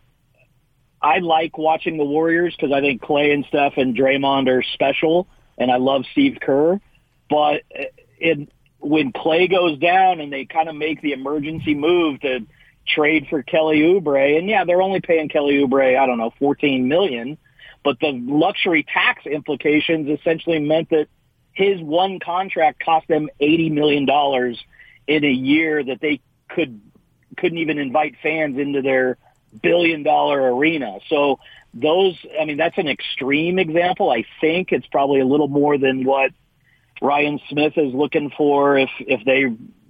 [1.01, 5.27] I like watching the Warriors because I think Clay and Steph and Draymond are special,
[5.57, 6.79] and I love Steve Kerr.
[7.29, 7.63] But
[8.17, 12.45] it, when Clay goes down and they kind of make the emergency move to
[12.87, 16.87] trade for Kelly Oubre, and yeah, they're only paying Kelly Oubre, I don't know, fourteen
[16.87, 17.37] million,
[17.83, 21.07] but the luxury tax implications essentially meant that
[21.57, 24.63] his one contract cost them eighty million dollars
[25.07, 26.79] in a year that they could
[27.35, 29.17] couldn't even invite fans into their
[29.63, 30.99] billion dollar arena.
[31.09, 31.39] So
[31.73, 34.11] those, I mean, that's an extreme example.
[34.11, 36.31] I think it's probably a little more than what
[37.01, 39.45] Ryan Smith is looking for if, if they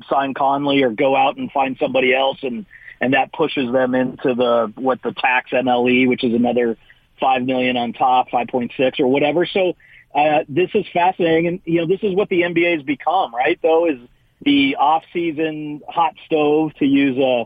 [0.10, 2.66] sign Conley or go out and find somebody else and,
[3.02, 6.78] and that pushes them into the, what the tax MLE, which is another
[7.20, 9.46] 5 million on top, 5.6 or whatever.
[9.46, 9.76] So,
[10.14, 11.48] uh, this is fascinating.
[11.48, 13.60] And, you know, this is what the NBA has become, right?
[13.62, 14.00] Though is
[14.42, 17.46] the off season hot stove to use a,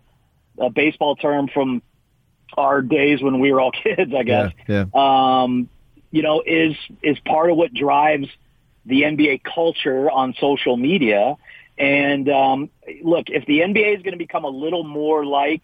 [0.63, 1.81] a baseball term from
[2.57, 4.51] our days when we were all kids, I guess.
[4.67, 5.41] Yeah, yeah.
[5.43, 5.69] Um,
[6.11, 8.27] you know, is is part of what drives
[8.85, 11.37] the NBA culture on social media.
[11.77, 12.69] And um,
[13.03, 15.63] look, if the NBA is going to become a little more like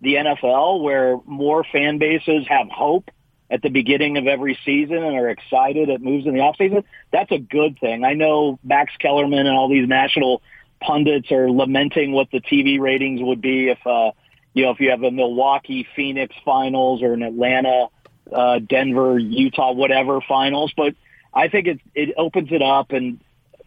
[0.00, 3.10] the NFL, where more fan bases have hope
[3.54, 7.30] at the beginning of every season and are excited at moves in the offseason, that's
[7.30, 8.04] a good thing.
[8.04, 10.42] I know Max Kellerman and all these national
[10.80, 14.10] pundits are lamenting what the TV ratings would be if uh,
[14.54, 17.86] you know, if you have a Milwaukee Phoenix finals or an Atlanta,
[18.32, 20.72] uh, Denver, Utah, whatever finals.
[20.76, 20.94] But
[21.32, 23.20] I think it, it opens it up and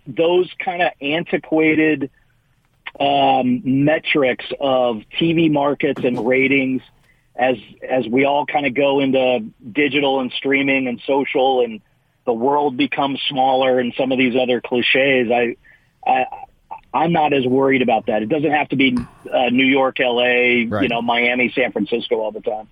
[0.06, 2.10] those kind of antiquated
[3.00, 6.82] um, metrics of TV markets and ratings
[7.38, 11.82] as as we all kind of go into digital and streaming and social and
[12.26, 15.32] the world becomes smaller and some of these other cliches.
[15.32, 15.56] I
[16.06, 16.26] I
[16.94, 18.24] I'm not as worried about that.
[18.24, 18.98] It doesn't have to be
[19.32, 20.84] uh, New York, L.A., right.
[20.84, 22.68] you know, Miami, San Francisco all the time.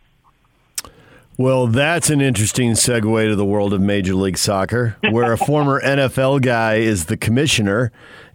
[1.37, 5.81] Well, that's an interesting segue to the world of Major League Soccer, where a former
[5.85, 7.91] NFL guy is the commissioner.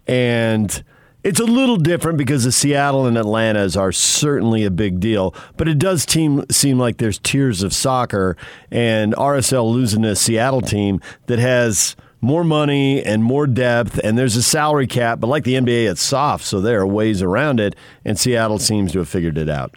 [0.07, 0.83] And
[1.23, 5.67] it's a little different because the Seattle and Atlantas are certainly a big deal, but
[5.67, 8.37] it does team, seem like there's tiers of soccer,
[8.71, 14.35] and RSL losing a Seattle team that has– more money and more depth, and there's
[14.35, 15.19] a salary cap.
[15.19, 18.91] But like the NBA, it's soft, so there are ways around it, and Seattle seems
[18.93, 19.73] to have figured it out.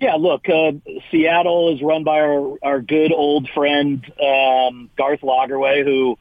[0.00, 0.72] Yeah, look, uh,
[1.10, 6.18] Seattle is run by our, our good old friend um, Garth Lagerwey, who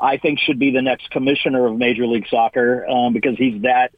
[0.00, 3.92] I think should be the next commissioner of Major League Soccer um, because he's that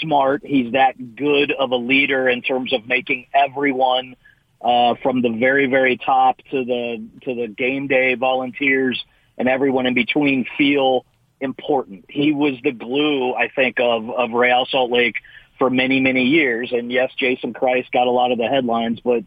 [0.00, 0.42] smart.
[0.44, 4.16] He's that good of a leader in terms of making everyone
[4.60, 9.02] uh, from the very, very top to the to the game day volunteers–
[9.40, 11.06] and everyone in between feel
[11.40, 12.04] important.
[12.10, 15.16] He was the glue, I think, of, of Real Salt Lake
[15.58, 16.72] for many, many years.
[16.72, 19.24] And yes, Jason Kreis got a lot of the headlines, but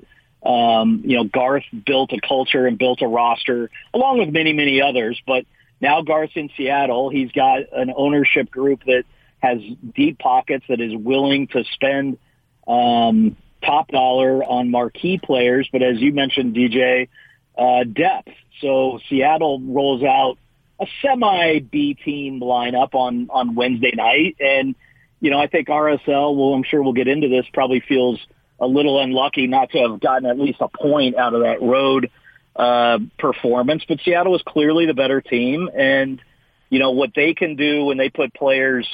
[0.47, 4.83] um, you know, Garth built a culture and built a roster along with many, many
[4.83, 5.19] others.
[5.25, 5.45] But
[5.83, 7.09] now Garth's in Seattle.
[7.09, 9.03] He's got an ownership group that
[9.39, 9.59] has
[9.93, 12.17] deep pockets that is willing to spend
[12.65, 15.67] um, top dollar on marquee players.
[15.71, 17.09] But as you mentioned, DJ,
[17.57, 18.31] uh, depth.
[18.61, 20.37] So Seattle rolls out
[20.79, 24.75] a semi B team lineup on on Wednesday night, and
[25.19, 26.33] you know I think RSL.
[26.33, 27.45] Well, I'm sure we'll get into this.
[27.53, 28.25] Probably feels
[28.57, 32.09] a little unlucky not to have gotten at least a point out of that road
[32.55, 36.21] uh, performance, but Seattle was clearly the better team, and
[36.69, 38.87] you know what they can do when they put players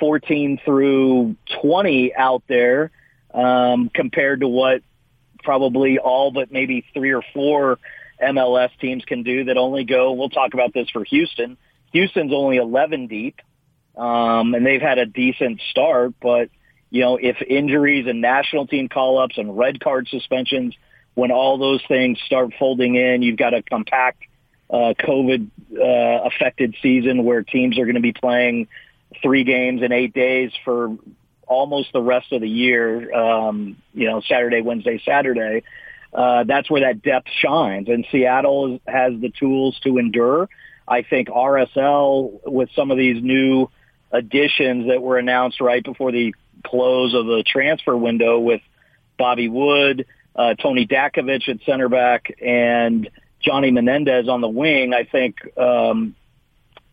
[0.00, 2.90] 14 through 20 out there
[3.32, 4.82] um, compared to what
[5.42, 7.78] probably all but maybe three or four
[8.22, 10.12] MLS teams can do that only go.
[10.12, 11.56] We'll talk about this for Houston.
[11.92, 13.40] Houston's only 11 deep,
[13.96, 16.14] um, and they've had a decent start.
[16.20, 16.50] But
[16.90, 20.74] you know, if injuries and national team call-ups and red card suspensions,
[21.16, 24.22] when all those things start folding in, you've got a compact
[24.68, 28.68] uh, COVID uh, affected season where teams are going to be playing
[29.22, 30.94] three games in eight days for
[31.46, 33.12] almost the rest of the year.
[33.14, 35.62] Um, you know, Saturday, Wednesday, Saturday.
[36.12, 40.50] Uh, that's where that depth shines, and Seattle has the tools to endure.
[40.86, 43.70] I think RSL with some of these new
[44.12, 48.60] additions that were announced right before the close of the transfer window with
[49.18, 53.08] Bobby Wood, uh, Toni Datković at center back, and
[53.40, 54.92] Johnny Menendez on the wing.
[54.92, 56.14] I think um,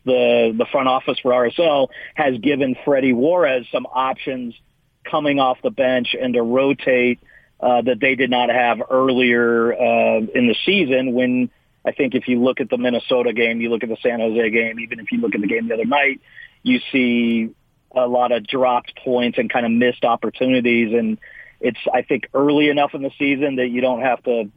[0.06, 4.56] the the front office for RSL has given Freddy Juarez some options
[5.04, 7.20] coming off the bench and to rotate
[7.60, 11.50] uh, that they did not have earlier uh, in the season when
[11.86, 14.50] I think if you look at the Minnesota game, you look at the San Jose
[14.50, 16.22] game, even if you look at the game the other night,
[16.62, 17.54] you see
[17.92, 20.94] a lot of dropped points and kind of missed opportunities.
[20.94, 21.18] And
[21.64, 24.52] it's, I think, early enough in the season that you don't have to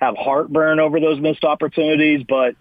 [0.00, 2.54] have heartburn over those missed opportunities, but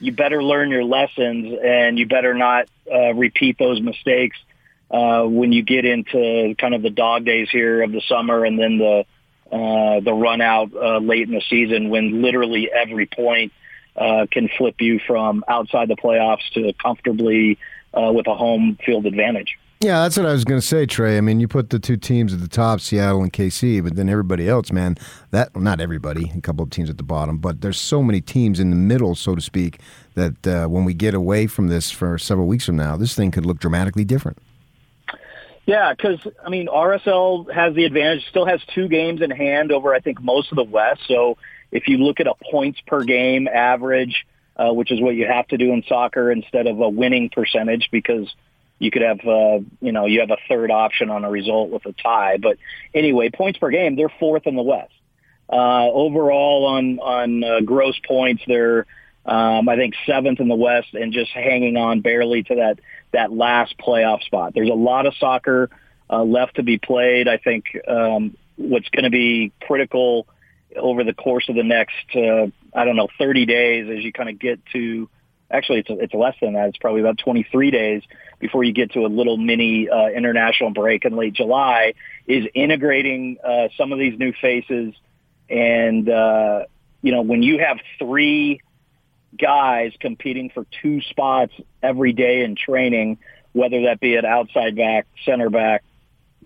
[0.00, 4.36] you better learn your lessons and you better not uh, repeat those mistakes
[4.90, 8.58] uh, when you get into kind of the dog days here of the summer and
[8.58, 9.04] then the
[9.50, 13.50] uh, the run out uh, late in the season when literally every point
[13.96, 17.58] uh, can flip you from outside the playoffs to comfortably
[17.94, 19.58] uh, with a home field advantage.
[19.80, 21.16] Yeah, that's what I was going to say, Trey.
[21.18, 24.08] I mean, you put the two teams at the top, Seattle and KC, but then
[24.08, 24.96] everybody else, man,
[25.30, 28.58] that not everybody, a couple of teams at the bottom, but there's so many teams
[28.58, 29.78] in the middle, so to speak,
[30.14, 33.30] that uh, when we get away from this for several weeks from now, this thing
[33.30, 34.38] could look dramatically different.
[35.64, 38.26] Yeah, because I mean, RSL has the advantage.
[38.30, 41.02] Still has two games in hand over, I think, most of the West.
[41.06, 41.38] So
[41.70, 45.46] if you look at a points per game average, uh, which is what you have
[45.48, 48.34] to do in soccer instead of a winning percentage, because
[48.78, 51.84] you could have, uh, you know, you have a third option on a result with
[51.86, 52.36] a tie.
[52.36, 52.58] But
[52.94, 54.92] anyway, points per game, they're fourth in the West.
[55.50, 58.86] Uh, overall on, on uh, gross points, they're,
[59.26, 62.78] um, I think seventh in the West and just hanging on barely to that,
[63.12, 64.54] that last playoff spot.
[64.54, 65.70] There's a lot of soccer
[66.10, 67.28] uh, left to be played.
[67.28, 70.26] I think um, what's going to be critical
[70.76, 74.28] over the course of the next, uh, I don't know, 30 days as you kind
[74.28, 75.08] of get to,
[75.50, 76.68] actually it's, it's less than that.
[76.68, 78.02] It's probably about 23 days
[78.38, 81.94] before you get to a little mini uh, international break in late July,
[82.26, 84.94] is integrating uh, some of these new faces.
[85.48, 86.64] And, uh,
[87.02, 88.60] you know, when you have three
[89.36, 93.18] guys competing for two spots every day in training,
[93.52, 95.82] whether that be at outside back, center back,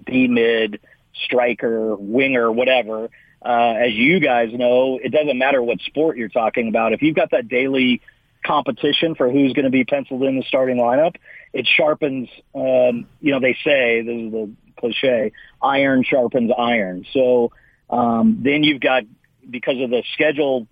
[0.06, 0.80] D mid,
[1.24, 3.10] striker, winger, whatever,
[3.44, 6.92] uh, as you guys know, it doesn't matter what sport you're talking about.
[6.92, 8.00] If you've got that daily
[8.44, 11.16] competition for who's going to be penciled in the starting lineup,
[11.52, 17.04] it sharpens, um, you know, they say, this is the cliche, iron sharpens iron.
[17.12, 17.52] So
[17.90, 19.04] um, then you've got,
[19.48, 20.66] because of the schedule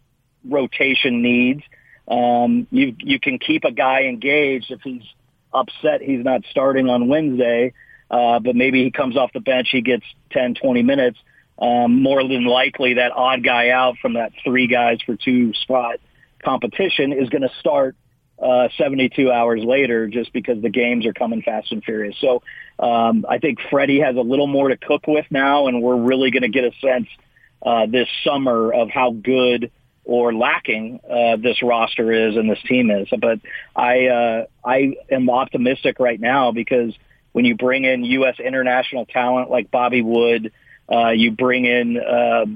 [0.44, 1.62] rotation needs,
[2.08, 5.02] um, you, you can keep a guy engaged if he's
[5.52, 7.72] upset he's not starting on Wednesday,
[8.10, 11.18] uh, but maybe he comes off the bench, he gets 10, 20 minutes.
[11.58, 16.00] Um, more than likely, that odd guy out from that three guys for two spot
[16.42, 17.96] competition is going to start
[18.40, 22.16] uh, 72 hours later just because the games are coming fast and furious.
[22.20, 22.42] So
[22.78, 26.30] um, I think Freddy has a little more to cook with now, and we're really
[26.30, 27.08] going to get a sense
[27.64, 29.70] uh, this summer of how good
[30.04, 33.08] or lacking uh, this roster is and this team is.
[33.20, 33.40] But
[33.76, 36.94] I uh, I am optimistic right now because
[37.32, 38.40] when you bring in U.S.
[38.40, 40.52] international talent like Bobby Wood,
[40.90, 42.46] uh, you bring in uh,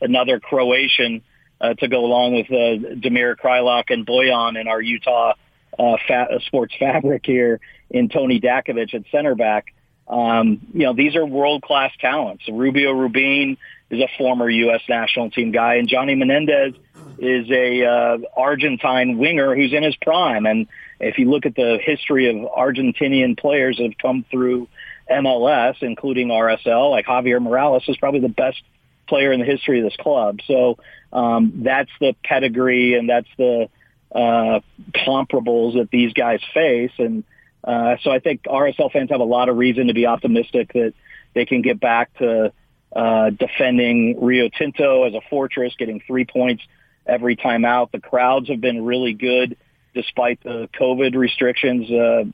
[0.00, 1.22] another Croatian
[1.60, 5.34] uh, to go along with uh, Damir Kreilach and Bojan in our Utah
[5.78, 9.74] uh, fa- uh, sports fabric here in Toni Datković at center back.
[10.06, 12.44] Um, you know, these are world-class talents.
[12.50, 13.56] Rubio Rubin
[13.90, 14.82] is a former U.S.
[14.88, 16.74] national team guy, and Johnny Menendez
[17.18, 20.46] is a uh, Argentine winger who's in his prime.
[20.46, 20.66] And
[21.00, 24.68] if you look at the history of Argentinian players that have come through
[25.10, 28.60] MLS, including RSL, like Javier Morales is probably the best
[29.06, 30.40] player in the history of this club.
[30.46, 30.78] So
[31.12, 33.68] um, that's the pedigree and that's the
[34.14, 34.60] uh,
[34.94, 36.92] comparables that these guys face.
[36.98, 37.24] And
[37.62, 40.94] uh, so I think RSL fans have a lot of reason to be optimistic that
[41.34, 42.52] they can get back to
[42.94, 46.62] uh, defending Rio Tinto as a fortress, getting three points
[47.06, 47.92] every time out.
[47.92, 49.56] The crowds have been really good
[49.94, 52.24] despite the COVID restrictions, uh,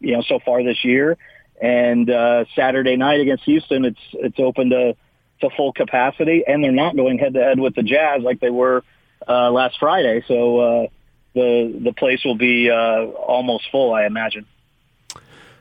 [0.00, 1.16] you know, so far this year.
[1.60, 4.96] And uh, Saturday night against Houston, it's it's open to
[5.40, 8.50] to full capacity, and they're not going head to head with the Jazz like they
[8.50, 8.82] were
[9.28, 10.24] uh, last Friday.
[10.26, 10.86] So uh,
[11.34, 14.46] the the place will be uh, almost full, I imagine.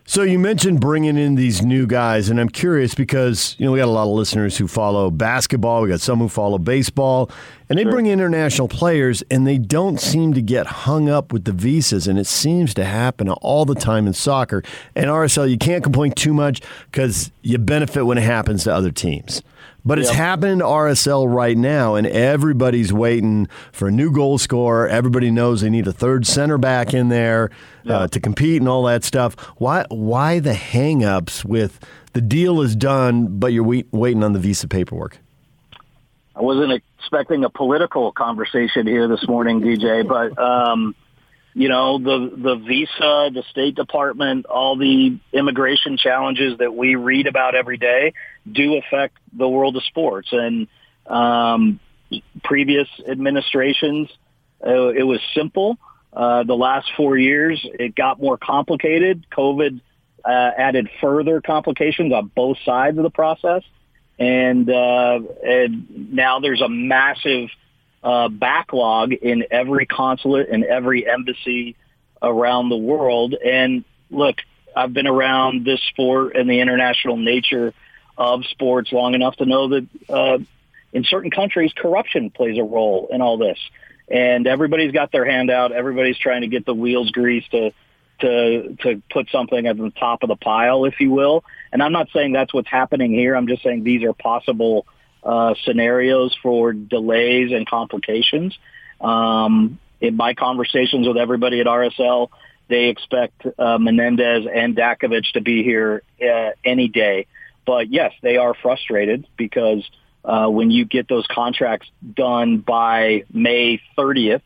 [0.08, 3.80] So you mentioned bringing in these new guys, and I'm curious because you know we
[3.80, 5.82] got a lot of listeners who follow basketball.
[5.82, 7.32] We got some who follow baseball,
[7.70, 7.92] and they sure.
[7.92, 12.20] bring international players, and they don't seem to get hung up with the visas, and
[12.20, 14.62] it seems to happen all the time in soccer.
[14.96, 16.62] And RSL, you can't complain too much
[16.92, 19.42] because you benefit when it happens to other teams.
[19.86, 24.88] But it's happening to RSL right now, and everybody's waiting for a new goal scorer.
[24.88, 27.52] Everybody knows they need a third center back in there
[27.88, 29.36] uh, to compete and all that stuff.
[29.58, 29.86] Why?
[29.90, 31.80] Why the hangups with
[32.14, 35.20] the deal is done, but you're wait, waiting on the visa paperwork?
[36.36, 40.96] I wasn't expecting a political conversation here this morning, DJ, but um,
[41.56, 47.28] you know the the visa, the State Department, all the immigration challenges that we read
[47.28, 48.14] about every day
[48.52, 50.28] do affect the world of sports.
[50.34, 50.68] And
[51.08, 51.80] um,
[52.44, 54.10] previous administrations,
[54.66, 55.78] uh, it was simple.
[56.12, 59.26] Uh, the last four years, it got more complicated.
[59.32, 59.80] COVID
[60.26, 63.64] uh, added further complications on both sides of the process.
[64.20, 67.50] And, uh, and now there's a massive
[68.06, 71.76] uh, backlog in every consulate and every embassy
[72.22, 73.34] around the world.
[73.34, 74.36] And look,
[74.76, 77.74] I've been around this sport and the international nature
[78.16, 80.38] of sports long enough to know that uh,
[80.94, 83.58] in certain countries, corruption plays a role in all this.
[84.08, 85.72] And everybody's got their hand out.
[85.72, 87.72] Everybody's trying to get the wheels greased to
[88.22, 91.44] to to put something at the top of the pile, if you will.
[91.74, 93.36] And I'm not saying that's what's happening here.
[93.36, 94.86] I'm just saying these are possible
[95.26, 98.58] uh, scenarios for delays and complications.
[99.02, 102.30] Um, in my conversations with everybody at RSL,
[102.68, 107.28] they expect uh, Menendez and Datković to be here uh, any day.
[107.66, 109.90] But yes, they are frustrated because
[110.24, 114.42] uh, when you get those contracts done by May 30th,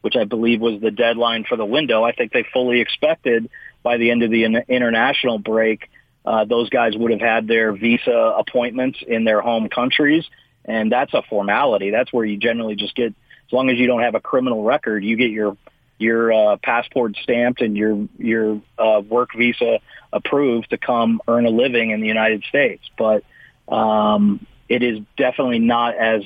[0.00, 3.48] which I believe was the deadline for the window, I think they fully expected
[3.82, 5.88] by the end of the international break,
[6.26, 10.24] uh, those guys would have had their visa appointments in their home countries.
[10.64, 11.90] And that's a formality.
[11.90, 13.14] That's where you generally just get,
[13.46, 15.56] as long as you don't have a criminal record, you get your
[15.98, 19.78] your uh, passport stamped and your your uh, work visa
[20.12, 22.82] approved to come earn a living in the United States.
[22.98, 23.24] But
[23.68, 26.22] um, it is definitely not as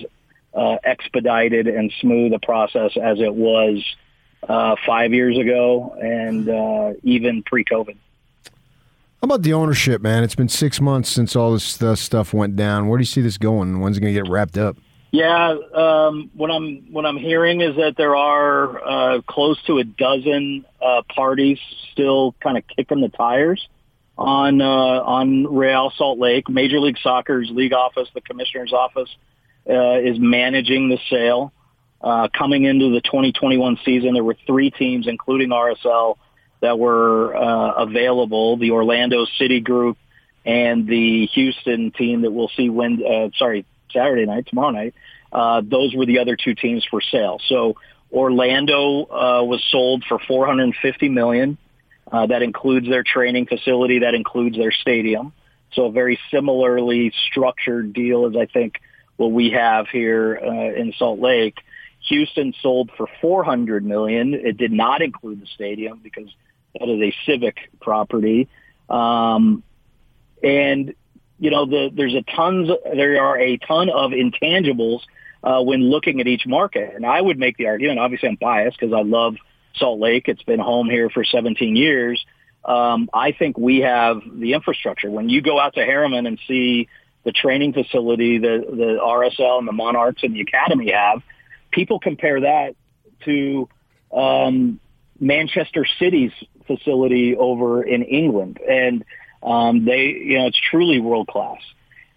[0.55, 3.84] uh, expedited and smooth a process as it was
[4.48, 7.96] uh, five years ago and uh, even pre-COVID.
[9.20, 10.24] How about the ownership, man?
[10.24, 12.88] It's been six months since all this stuff went down.
[12.88, 13.80] Where do you see this going?
[13.80, 14.78] When's it going to get wrapped up?
[15.12, 19.84] Yeah, um, what I'm what I'm hearing is that there are uh, close to a
[19.84, 21.58] dozen uh, parties
[21.92, 23.68] still kind of kicking the tires
[24.16, 26.48] on uh, on Real Salt Lake.
[26.48, 29.08] Major League Soccer's league office, the commissioner's office,
[29.68, 31.52] uh, is managing the sale.
[32.00, 36.16] Uh, coming into the 2021 season, there were three teams, including RSL,
[36.61, 39.98] that were uh, available: the Orlando City Group
[40.44, 43.02] and the Houston team that we'll see when.
[43.04, 44.94] Uh, sorry, Saturday night, tomorrow night.
[45.32, 47.40] Uh, those were the other two teams for sale.
[47.48, 47.76] So
[48.12, 51.58] Orlando uh, was sold for 450 million.
[52.11, 54.00] Uh, that includes their training facility.
[54.00, 55.32] That includes their stadium.
[55.72, 58.80] So a very similarly structured deal as I think
[59.16, 61.58] what we have here uh, in Salt Lake.
[62.08, 64.34] Houston sold for 400 million.
[64.34, 66.34] It did not include the stadium because
[66.78, 68.48] that is a civic property.
[68.88, 69.62] Um,
[70.42, 70.94] and
[71.40, 75.00] you know, the, there's a tons, there are a ton of intangibles
[75.42, 76.92] uh, when looking at each market.
[76.94, 79.36] And I would make the argument, obviously I'm biased because I love
[79.76, 80.28] Salt Lake.
[80.28, 82.24] It's been home here for 17 years.
[82.64, 85.10] Um, I think we have the infrastructure.
[85.10, 86.88] When you go out to Herriman and see
[87.24, 91.22] the training facility the, the RSL and the Monarchs and the Academy have,
[91.70, 92.76] people compare that
[93.24, 93.66] to
[94.12, 94.78] um,
[95.18, 96.32] Manchester City's
[96.76, 98.58] facility over in England.
[98.68, 99.04] And
[99.42, 101.60] um, they, you know, it's truly world class.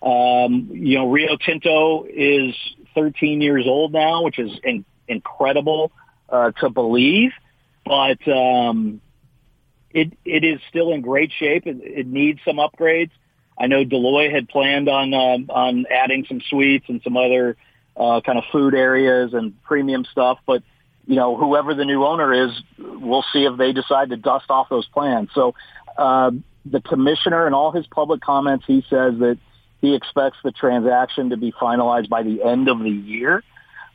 [0.01, 2.55] Um, you know, Rio Tinto is
[2.93, 5.91] 13 years old now, which is in, incredible
[6.29, 7.31] uh, to believe,
[7.85, 9.01] but um,
[9.91, 11.65] it it is still in great shape.
[11.67, 13.11] It, it needs some upgrades.
[13.57, 17.55] I know Dell Loy had planned on um, on adding some suites and some other
[17.95, 20.63] uh, kind of food areas and premium stuff, but
[21.05, 24.69] you know, whoever the new owner is, we'll see if they decide to dust off
[24.69, 25.29] those plans.
[25.33, 25.53] So
[25.97, 26.31] uh,
[26.65, 29.37] the commissioner in all his public comments, he says that
[29.81, 33.43] he expects the transaction to be finalized by the end of the year.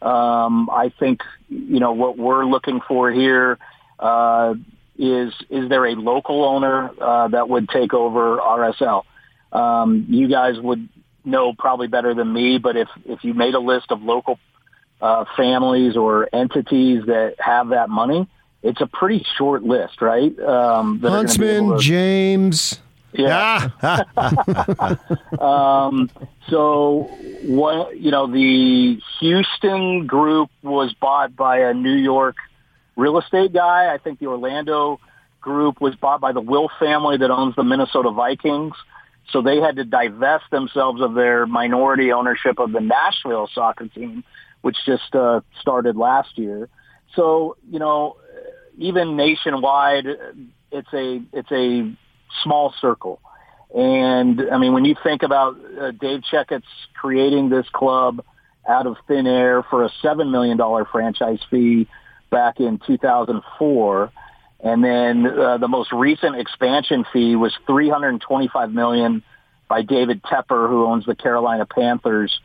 [0.02, 3.58] Um, I think, you know, what we're looking for here
[3.98, 4.54] uh,
[4.98, 9.04] is is there a local owner uh, that would take over RSL?
[9.52, 10.88] Um, you guys would
[11.24, 14.38] know probably better than me, but if if you made a list of local
[15.00, 18.28] uh, families or entities that have that money,
[18.62, 20.36] it's a pretty short list, right?
[20.40, 22.80] Um, Huntsman, to, James.
[23.12, 23.70] Yeah.
[25.40, 26.10] um,
[26.48, 27.10] so
[27.42, 32.36] what you know, the Houston group was bought by a New York
[32.96, 33.92] real estate guy.
[33.92, 35.00] I think the Orlando
[35.40, 38.74] group was bought by the Wilf family that owns the Minnesota Vikings.
[39.30, 44.24] So they had to divest themselves of their minority ownership of the Nashville soccer team
[44.62, 46.68] which just uh, started last year.
[47.14, 48.16] So you know,
[48.76, 50.06] even nationwide,
[50.70, 51.92] it's a it's a
[52.42, 53.20] small circle.
[53.74, 56.62] And I mean, when you think about uh, Dave Checketts
[56.94, 58.24] creating this club
[58.66, 61.86] out of thin air for a seven million dollar franchise fee
[62.30, 64.12] back in 2004,
[64.60, 69.22] and then uh, the most recent expansion fee was 325 million
[69.68, 72.40] by David Tepper, who owns the Carolina Panthers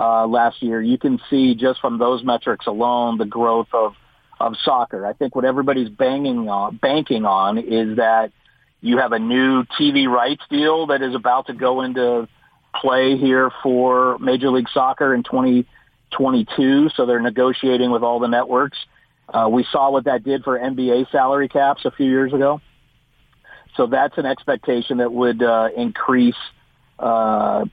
[0.00, 3.94] uh, last year, you can see just from those metrics alone the growth of
[4.40, 5.06] of soccer.
[5.06, 8.32] I think what everybody's banging on, banking on is that
[8.80, 12.26] you have a new TV rights deal that is about to go into
[12.74, 16.88] play here for Major League Soccer in 2022.
[16.96, 18.78] So they're negotiating with all the networks.
[19.28, 22.62] Uh, we saw what that did for NBA salary caps a few years ago.
[23.76, 26.34] So that's an expectation that would uh, increase
[26.98, 27.66] uh,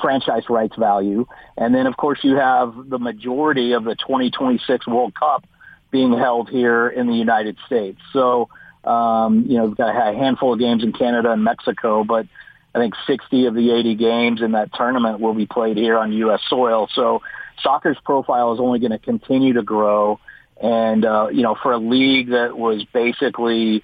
[0.00, 1.26] franchise rights value.
[1.56, 5.44] And then, of course, you have the majority of the 2026 World Cup
[5.90, 8.00] being held here in the United States.
[8.12, 8.48] So,
[8.84, 12.26] um, you know, we've got a handful of games in Canada and Mexico, but
[12.74, 16.12] I think 60 of the 80 games in that tournament will be played here on
[16.12, 16.40] U.S.
[16.48, 16.88] soil.
[16.94, 17.22] So
[17.62, 20.20] soccer's profile is only going to continue to grow.
[20.60, 23.82] And, uh, you know, for a league that was basically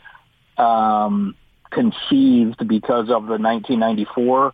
[0.59, 1.35] um,
[1.71, 4.53] conceived because of the 1994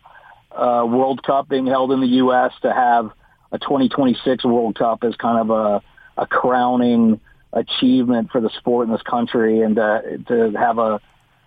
[0.59, 2.51] uh, World Cup being held in the U.S.
[2.63, 3.11] to have
[3.51, 7.19] a 2026 World Cup as kind of a, a crowning
[7.53, 10.99] achievement for the sport in this country, and uh, to have a,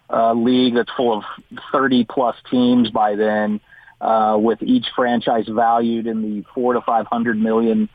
[0.09, 1.25] a league that's full of
[1.71, 3.61] 30 plus teams by then,
[4.01, 7.89] uh, with each franchise valued in the four to 500 million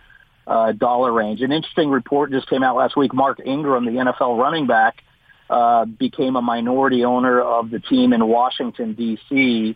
[0.46, 1.42] uh, dollar range.
[1.42, 3.14] An interesting report just came out last week.
[3.14, 5.04] Mark Ingram, the NFL running back,
[5.50, 9.76] uh, became a minority owner of the team in Washington D.C.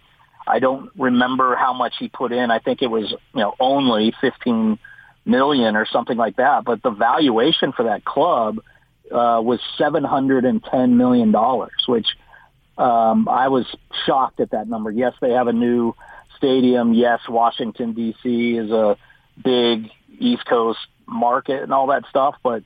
[0.52, 2.52] I don't remember how much he put in.
[2.52, 4.78] I think it was, you know, only 15
[5.24, 6.66] million or something like that.
[6.66, 8.58] But the valuation for that club
[9.10, 12.08] uh, was 710 million dollars, which
[12.78, 13.66] um, I was
[14.06, 14.92] shocked at that number.
[14.92, 15.96] Yes, they have a new
[16.36, 16.94] stadium.
[16.94, 18.58] Yes, Washington D.C.
[18.58, 18.98] is a
[19.42, 19.90] big
[20.20, 22.64] East Coast market and all that stuff, but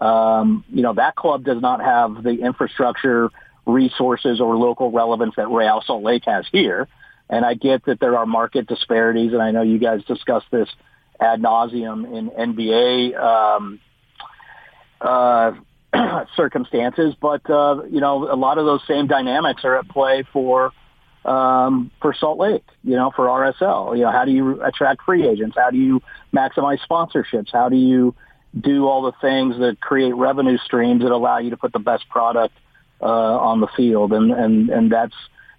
[0.00, 3.30] um, you know that club does not have the infrastructure,
[3.66, 6.88] resources, or local relevance that Real Salt Lake has here.
[7.28, 10.68] And I get that there are market disparities, and I know you guys discussed this
[11.20, 13.80] ad nauseum in NBA um,
[15.00, 15.52] uh,
[16.36, 20.72] circumstances, but uh, you know a lot of those same dynamics are at play for
[21.24, 22.64] um, for Salt Lake.
[22.82, 23.96] You know, for RSL.
[23.96, 25.56] You know, how do you attract free agents?
[25.56, 26.02] How do you
[26.34, 27.48] maximize sponsorships?
[27.52, 28.14] How do you
[28.58, 32.08] do all the things that create revenue streams that allow you to put the best
[32.08, 32.54] product
[33.00, 34.12] uh, on the field?
[34.12, 35.14] And and and that's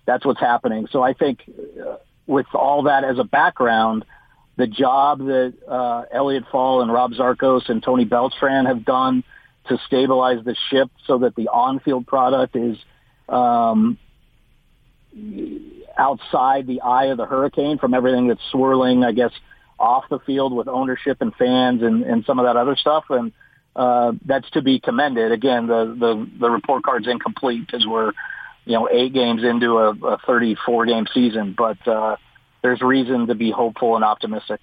[0.06, 0.88] that's what's happening.
[0.92, 1.98] So I think uh,
[2.28, 4.06] with all that as a background,
[4.58, 9.24] the job that uh, Elliot Fall and Rob Zarkos and Tony Beltran have done
[9.68, 12.78] to stabilize the ship so that the on-field product is
[13.28, 13.98] um,
[15.98, 19.32] outside the eye of the hurricane from everything that's swirling, I guess,
[19.80, 23.06] off the field with ownership and fans and, and some of that other stuff.
[23.10, 23.34] And
[23.76, 25.32] uh, that's to be commended.
[25.32, 28.14] Again, the, the, the report card's incomplete because we're
[28.66, 32.18] you know, eight games into a, a 34 game season, but uh,
[32.62, 34.60] there's reason to be hopeful and optimistic.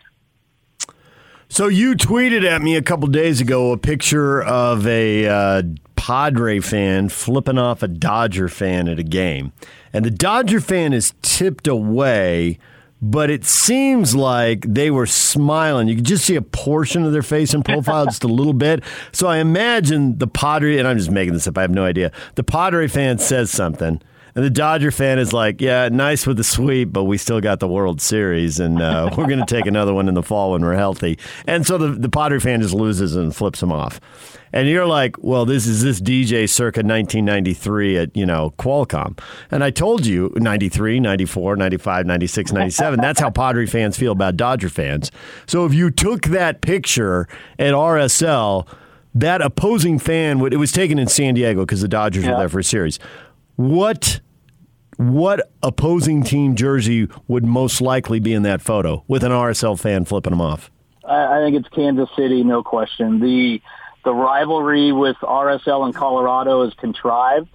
[1.48, 5.62] So you tweeted at me a couple days ago a picture of a uh,
[5.96, 9.52] Padre fan flipping off a Dodger fan at a game,
[9.92, 12.58] and the Dodger fan is tipped away
[13.02, 15.88] but it seems like they were smiling.
[15.88, 18.84] You could just see a portion of their face in profile, just a little bit.
[19.10, 22.12] So I imagine the Padre, and I'm just making this up, I have no idea.
[22.36, 24.00] The Padre fan says something,
[24.34, 27.60] And the Dodger fan is like, yeah, nice with the sweep, but we still got
[27.60, 30.62] the World Series, and uh, we're going to take another one in the fall when
[30.62, 31.18] we're healthy.
[31.46, 34.00] And so the, the Padre fan just loses and flips him off.
[34.54, 39.18] And you're like, well, this is this DJ circa 1993 at, you know, Qualcomm.
[39.50, 43.00] And I told you 93, 94, 95, 96, 97.
[43.00, 45.10] That's how Padre fans feel about Dodger fans.
[45.46, 47.28] So if you took that picture
[47.58, 48.66] at RSL,
[49.14, 52.48] that opposing fan would, it was taken in San Diego because the Dodgers were there
[52.48, 52.98] for a series.
[53.56, 54.20] What
[54.96, 60.04] what opposing team jersey would most likely be in that photo with an RSL fan
[60.04, 60.70] flipping them off?
[61.04, 63.20] I, think it's Kansas City, no question.
[63.20, 63.60] The
[64.04, 67.48] the rivalry with RSL and Colorado is contrived.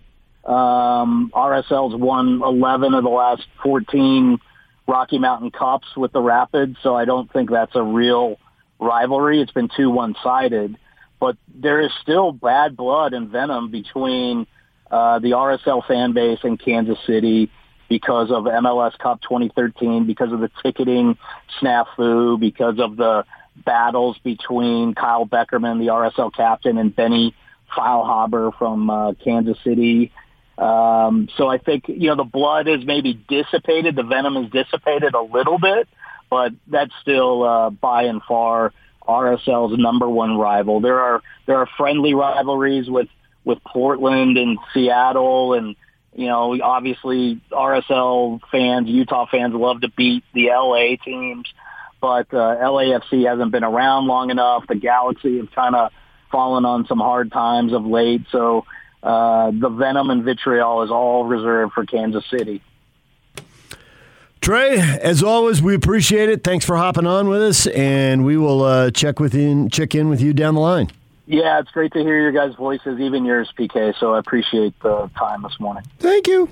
[0.45, 4.39] Um, RSL's won 11 of the last 14
[4.87, 8.37] Rocky Mountain Cups with the Rapids, so I don't think that's a real
[8.79, 9.41] rivalry.
[9.41, 10.77] It's been too one-sided,
[11.19, 14.47] but there is still bad blood and venom between
[14.91, 17.49] uh, the RSL fan base in Kansas City
[17.89, 21.17] because of MLS Cup 2013, because of the ticketing
[21.61, 23.25] snafu, because of the
[23.65, 27.33] battles between Kyle Beckerman, the RSL captain, and Benny
[27.75, 30.11] Feilhaber from uh, Kansas City.
[30.57, 35.13] Um, so I think, you know, the blood is maybe dissipated, the venom is dissipated
[35.13, 35.87] a little bit,
[36.29, 38.73] but that's still uh, by and far
[39.07, 40.81] RSL's number one rival.
[40.81, 43.07] There are there are friendly rivalries with
[43.47, 45.75] with Portland and Seattle and
[46.13, 51.47] you know, obviously RSL fans, Utah fans love to beat the LA teams,
[52.01, 54.65] but uh, LAFC hasn't been around long enough.
[54.67, 55.91] The Galaxy have kind of
[56.31, 58.65] fallen on some hard times of late, so
[59.03, 62.63] uh, the venom and vitriol is all reserved for Kansas City.
[64.41, 66.43] Trey, as always, we appreciate it.
[66.43, 70.09] Thanks for hopping on with us, and we will uh, check with in check in
[70.09, 70.89] with you down the line.
[71.27, 73.93] Yeah, it's great to hear your guys' voices, even yours, PK.
[73.99, 75.83] So I appreciate the time this morning.
[75.99, 76.49] Thank you.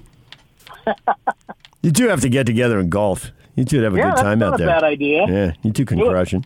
[1.81, 3.31] You two have to get together and golf.
[3.55, 4.67] You two would have a Yeah, good that's time not out a there.
[4.67, 5.25] bad idea.
[5.27, 6.09] Yeah, you two can Do it.
[6.09, 6.43] crush it.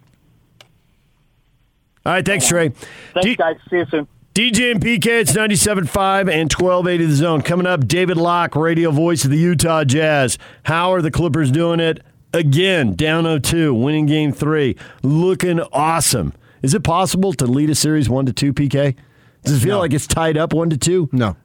[2.06, 2.70] All right, thanks, Trey.
[3.14, 3.56] Thanks, D- guys.
[3.70, 4.08] See you soon.
[4.34, 7.42] DJ and PK, it's 97.5 and 1280 the zone.
[7.42, 10.38] Coming up, David Locke, radio voice of the Utah Jazz.
[10.64, 12.02] How are the Clippers doing it?
[12.34, 14.76] Again, down 0-2, winning game three.
[15.04, 16.34] Looking awesome.
[16.62, 18.96] Is it possible to lead a series 1 to 2, PK?
[19.44, 19.80] Does it feel No.
[19.80, 21.10] like it's tied up 1 to 2?
[21.12, 21.36] No.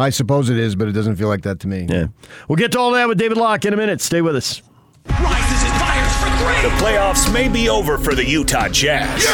[0.00, 1.86] I suppose it is, but it doesn't feel like that to me.
[1.88, 2.06] Yeah.
[2.48, 4.00] We'll get to all that with David Locke in a minute.
[4.00, 4.60] Stay with us.
[5.06, 9.24] The playoffs may be over for the Utah Jazz.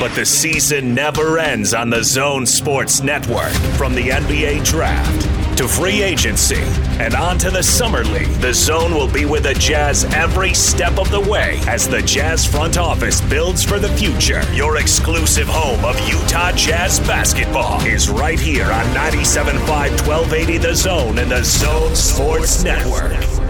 [0.00, 3.52] But the season never ends on the Zone Sports Network.
[3.78, 5.26] From the NBA draft
[5.56, 6.62] to free agency
[6.98, 10.98] and on to the Summer League, the Zone will be with the Jazz every step
[10.98, 14.42] of the way as the Jazz front office builds for the future.
[14.52, 21.18] Your exclusive home of Utah Jazz basketball is right here on 97.5 1280 The Zone
[21.18, 23.43] and the Zone Sports Network.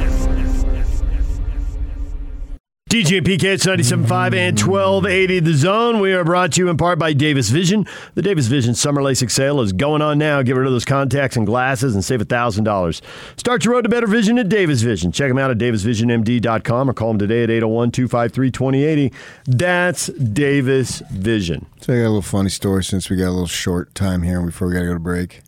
[2.91, 6.01] DJ and PK, it's 97.5 and 1280 The Zone.
[6.01, 7.87] We are brought to you in part by Davis Vision.
[8.15, 10.43] The Davis Vision Summer LASIK sale is going on now.
[10.43, 13.01] Get rid of those contacts and glasses and save $1,000.
[13.37, 15.11] Start your road to better vision at Davis Vision.
[15.11, 19.13] Check them out at davisvisionmd.com or call them today at 801 253 2080.
[19.47, 21.67] That's Davis Vision.
[21.81, 24.41] So I got a little funny story since we got a little short time here
[24.45, 25.41] before we got to go to break.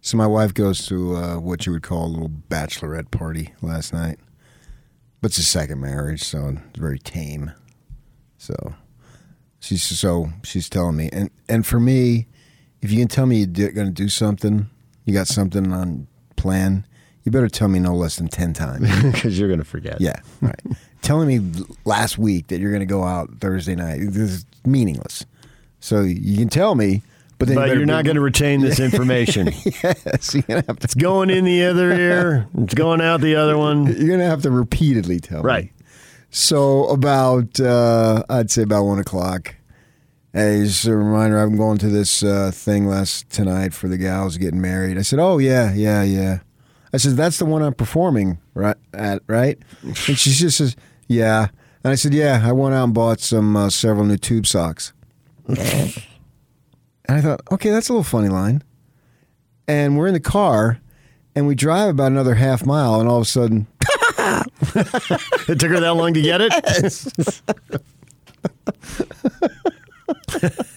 [0.00, 3.92] So my wife goes to uh, what you would call a little bachelorette party last
[3.92, 4.20] night,
[5.20, 7.52] but it's a second marriage, so it's very tame.
[8.36, 8.54] So
[9.60, 12.26] she's so she's telling me, and and for me,
[12.82, 14.68] if you can tell me you're going to do something,
[15.04, 16.06] you got something on
[16.36, 16.86] plan,
[17.24, 18.88] you better tell me no less than ten times.
[19.12, 20.00] Because you're going to forget.
[20.00, 20.60] Yeah, right.
[21.02, 25.24] Telling me last week that you're going to go out Thursday night this is meaningless.
[25.80, 27.02] So you can tell me,
[27.38, 29.46] but you But better you're not going to retain this information.
[29.64, 30.84] yes, you're gonna have to.
[30.84, 33.86] It's going in the other ear, it's going out the other one.
[33.86, 35.46] You're gonna have to repeatedly tell me.
[35.46, 35.72] Right.
[36.30, 39.54] So about uh, I'd say about one o'clock.
[40.34, 44.36] Hey, just a reminder, I'm going to this uh, thing last tonight for the gals
[44.36, 44.98] getting married.
[44.98, 46.40] I said, "Oh yeah, yeah, yeah."
[46.92, 50.76] I said, "That's the one I'm performing right at, right?" And she just says,
[51.06, 51.48] "Yeah."
[51.82, 54.92] And I said, "Yeah, I went out and bought some uh, several new tube socks."
[57.08, 58.62] And I thought, okay, that's a little funny line.
[59.66, 60.80] And we're in the car,
[61.34, 63.66] and we drive about another half mile, and all of a sudden,
[64.74, 66.52] It took her that long to get it?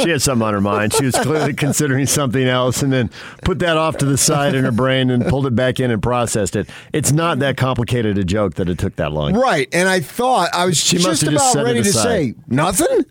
[0.00, 0.92] she had something on her mind.
[0.94, 3.10] She was clearly considering something else and then
[3.42, 6.02] put that off to the side in her brain and pulled it back in and
[6.02, 6.68] processed it.
[6.92, 9.34] It's not that complicated a joke that it took that long.
[9.34, 13.04] Right, and I thought I was She just about ready to say nothing.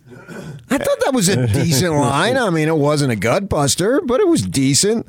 [0.70, 2.38] I thought that was a decent line.
[2.38, 5.08] I mean, it wasn't a gut buster, but it was decent.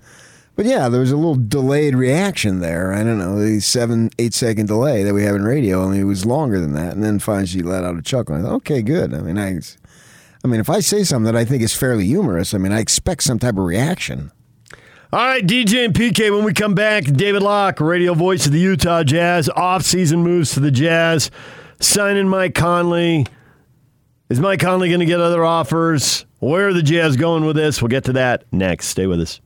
[0.55, 2.93] But yeah, there was a little delayed reaction there.
[2.93, 5.85] I don't know, the seven, eight second delay that we have in radio.
[5.85, 6.93] I mean, it was longer than that.
[6.93, 8.35] And then finally she let out a chuckle.
[8.35, 9.14] I thought, okay, good.
[9.14, 9.61] I mean, I,
[10.45, 12.80] I mean, if I say something that I think is fairly humorous, I mean, I
[12.80, 14.32] expect some type of reaction.
[15.12, 18.59] All right, DJ and PK, when we come back, David Locke, radio voice of the
[18.59, 21.30] Utah Jazz, off-season moves to the Jazz,
[21.80, 23.26] signing Mike Conley.
[24.30, 26.24] Is Mike Conley going to get other offers?
[26.38, 27.82] Where are the Jazz going with this?
[27.82, 28.86] We'll get to that next.
[28.86, 29.40] Stay with us.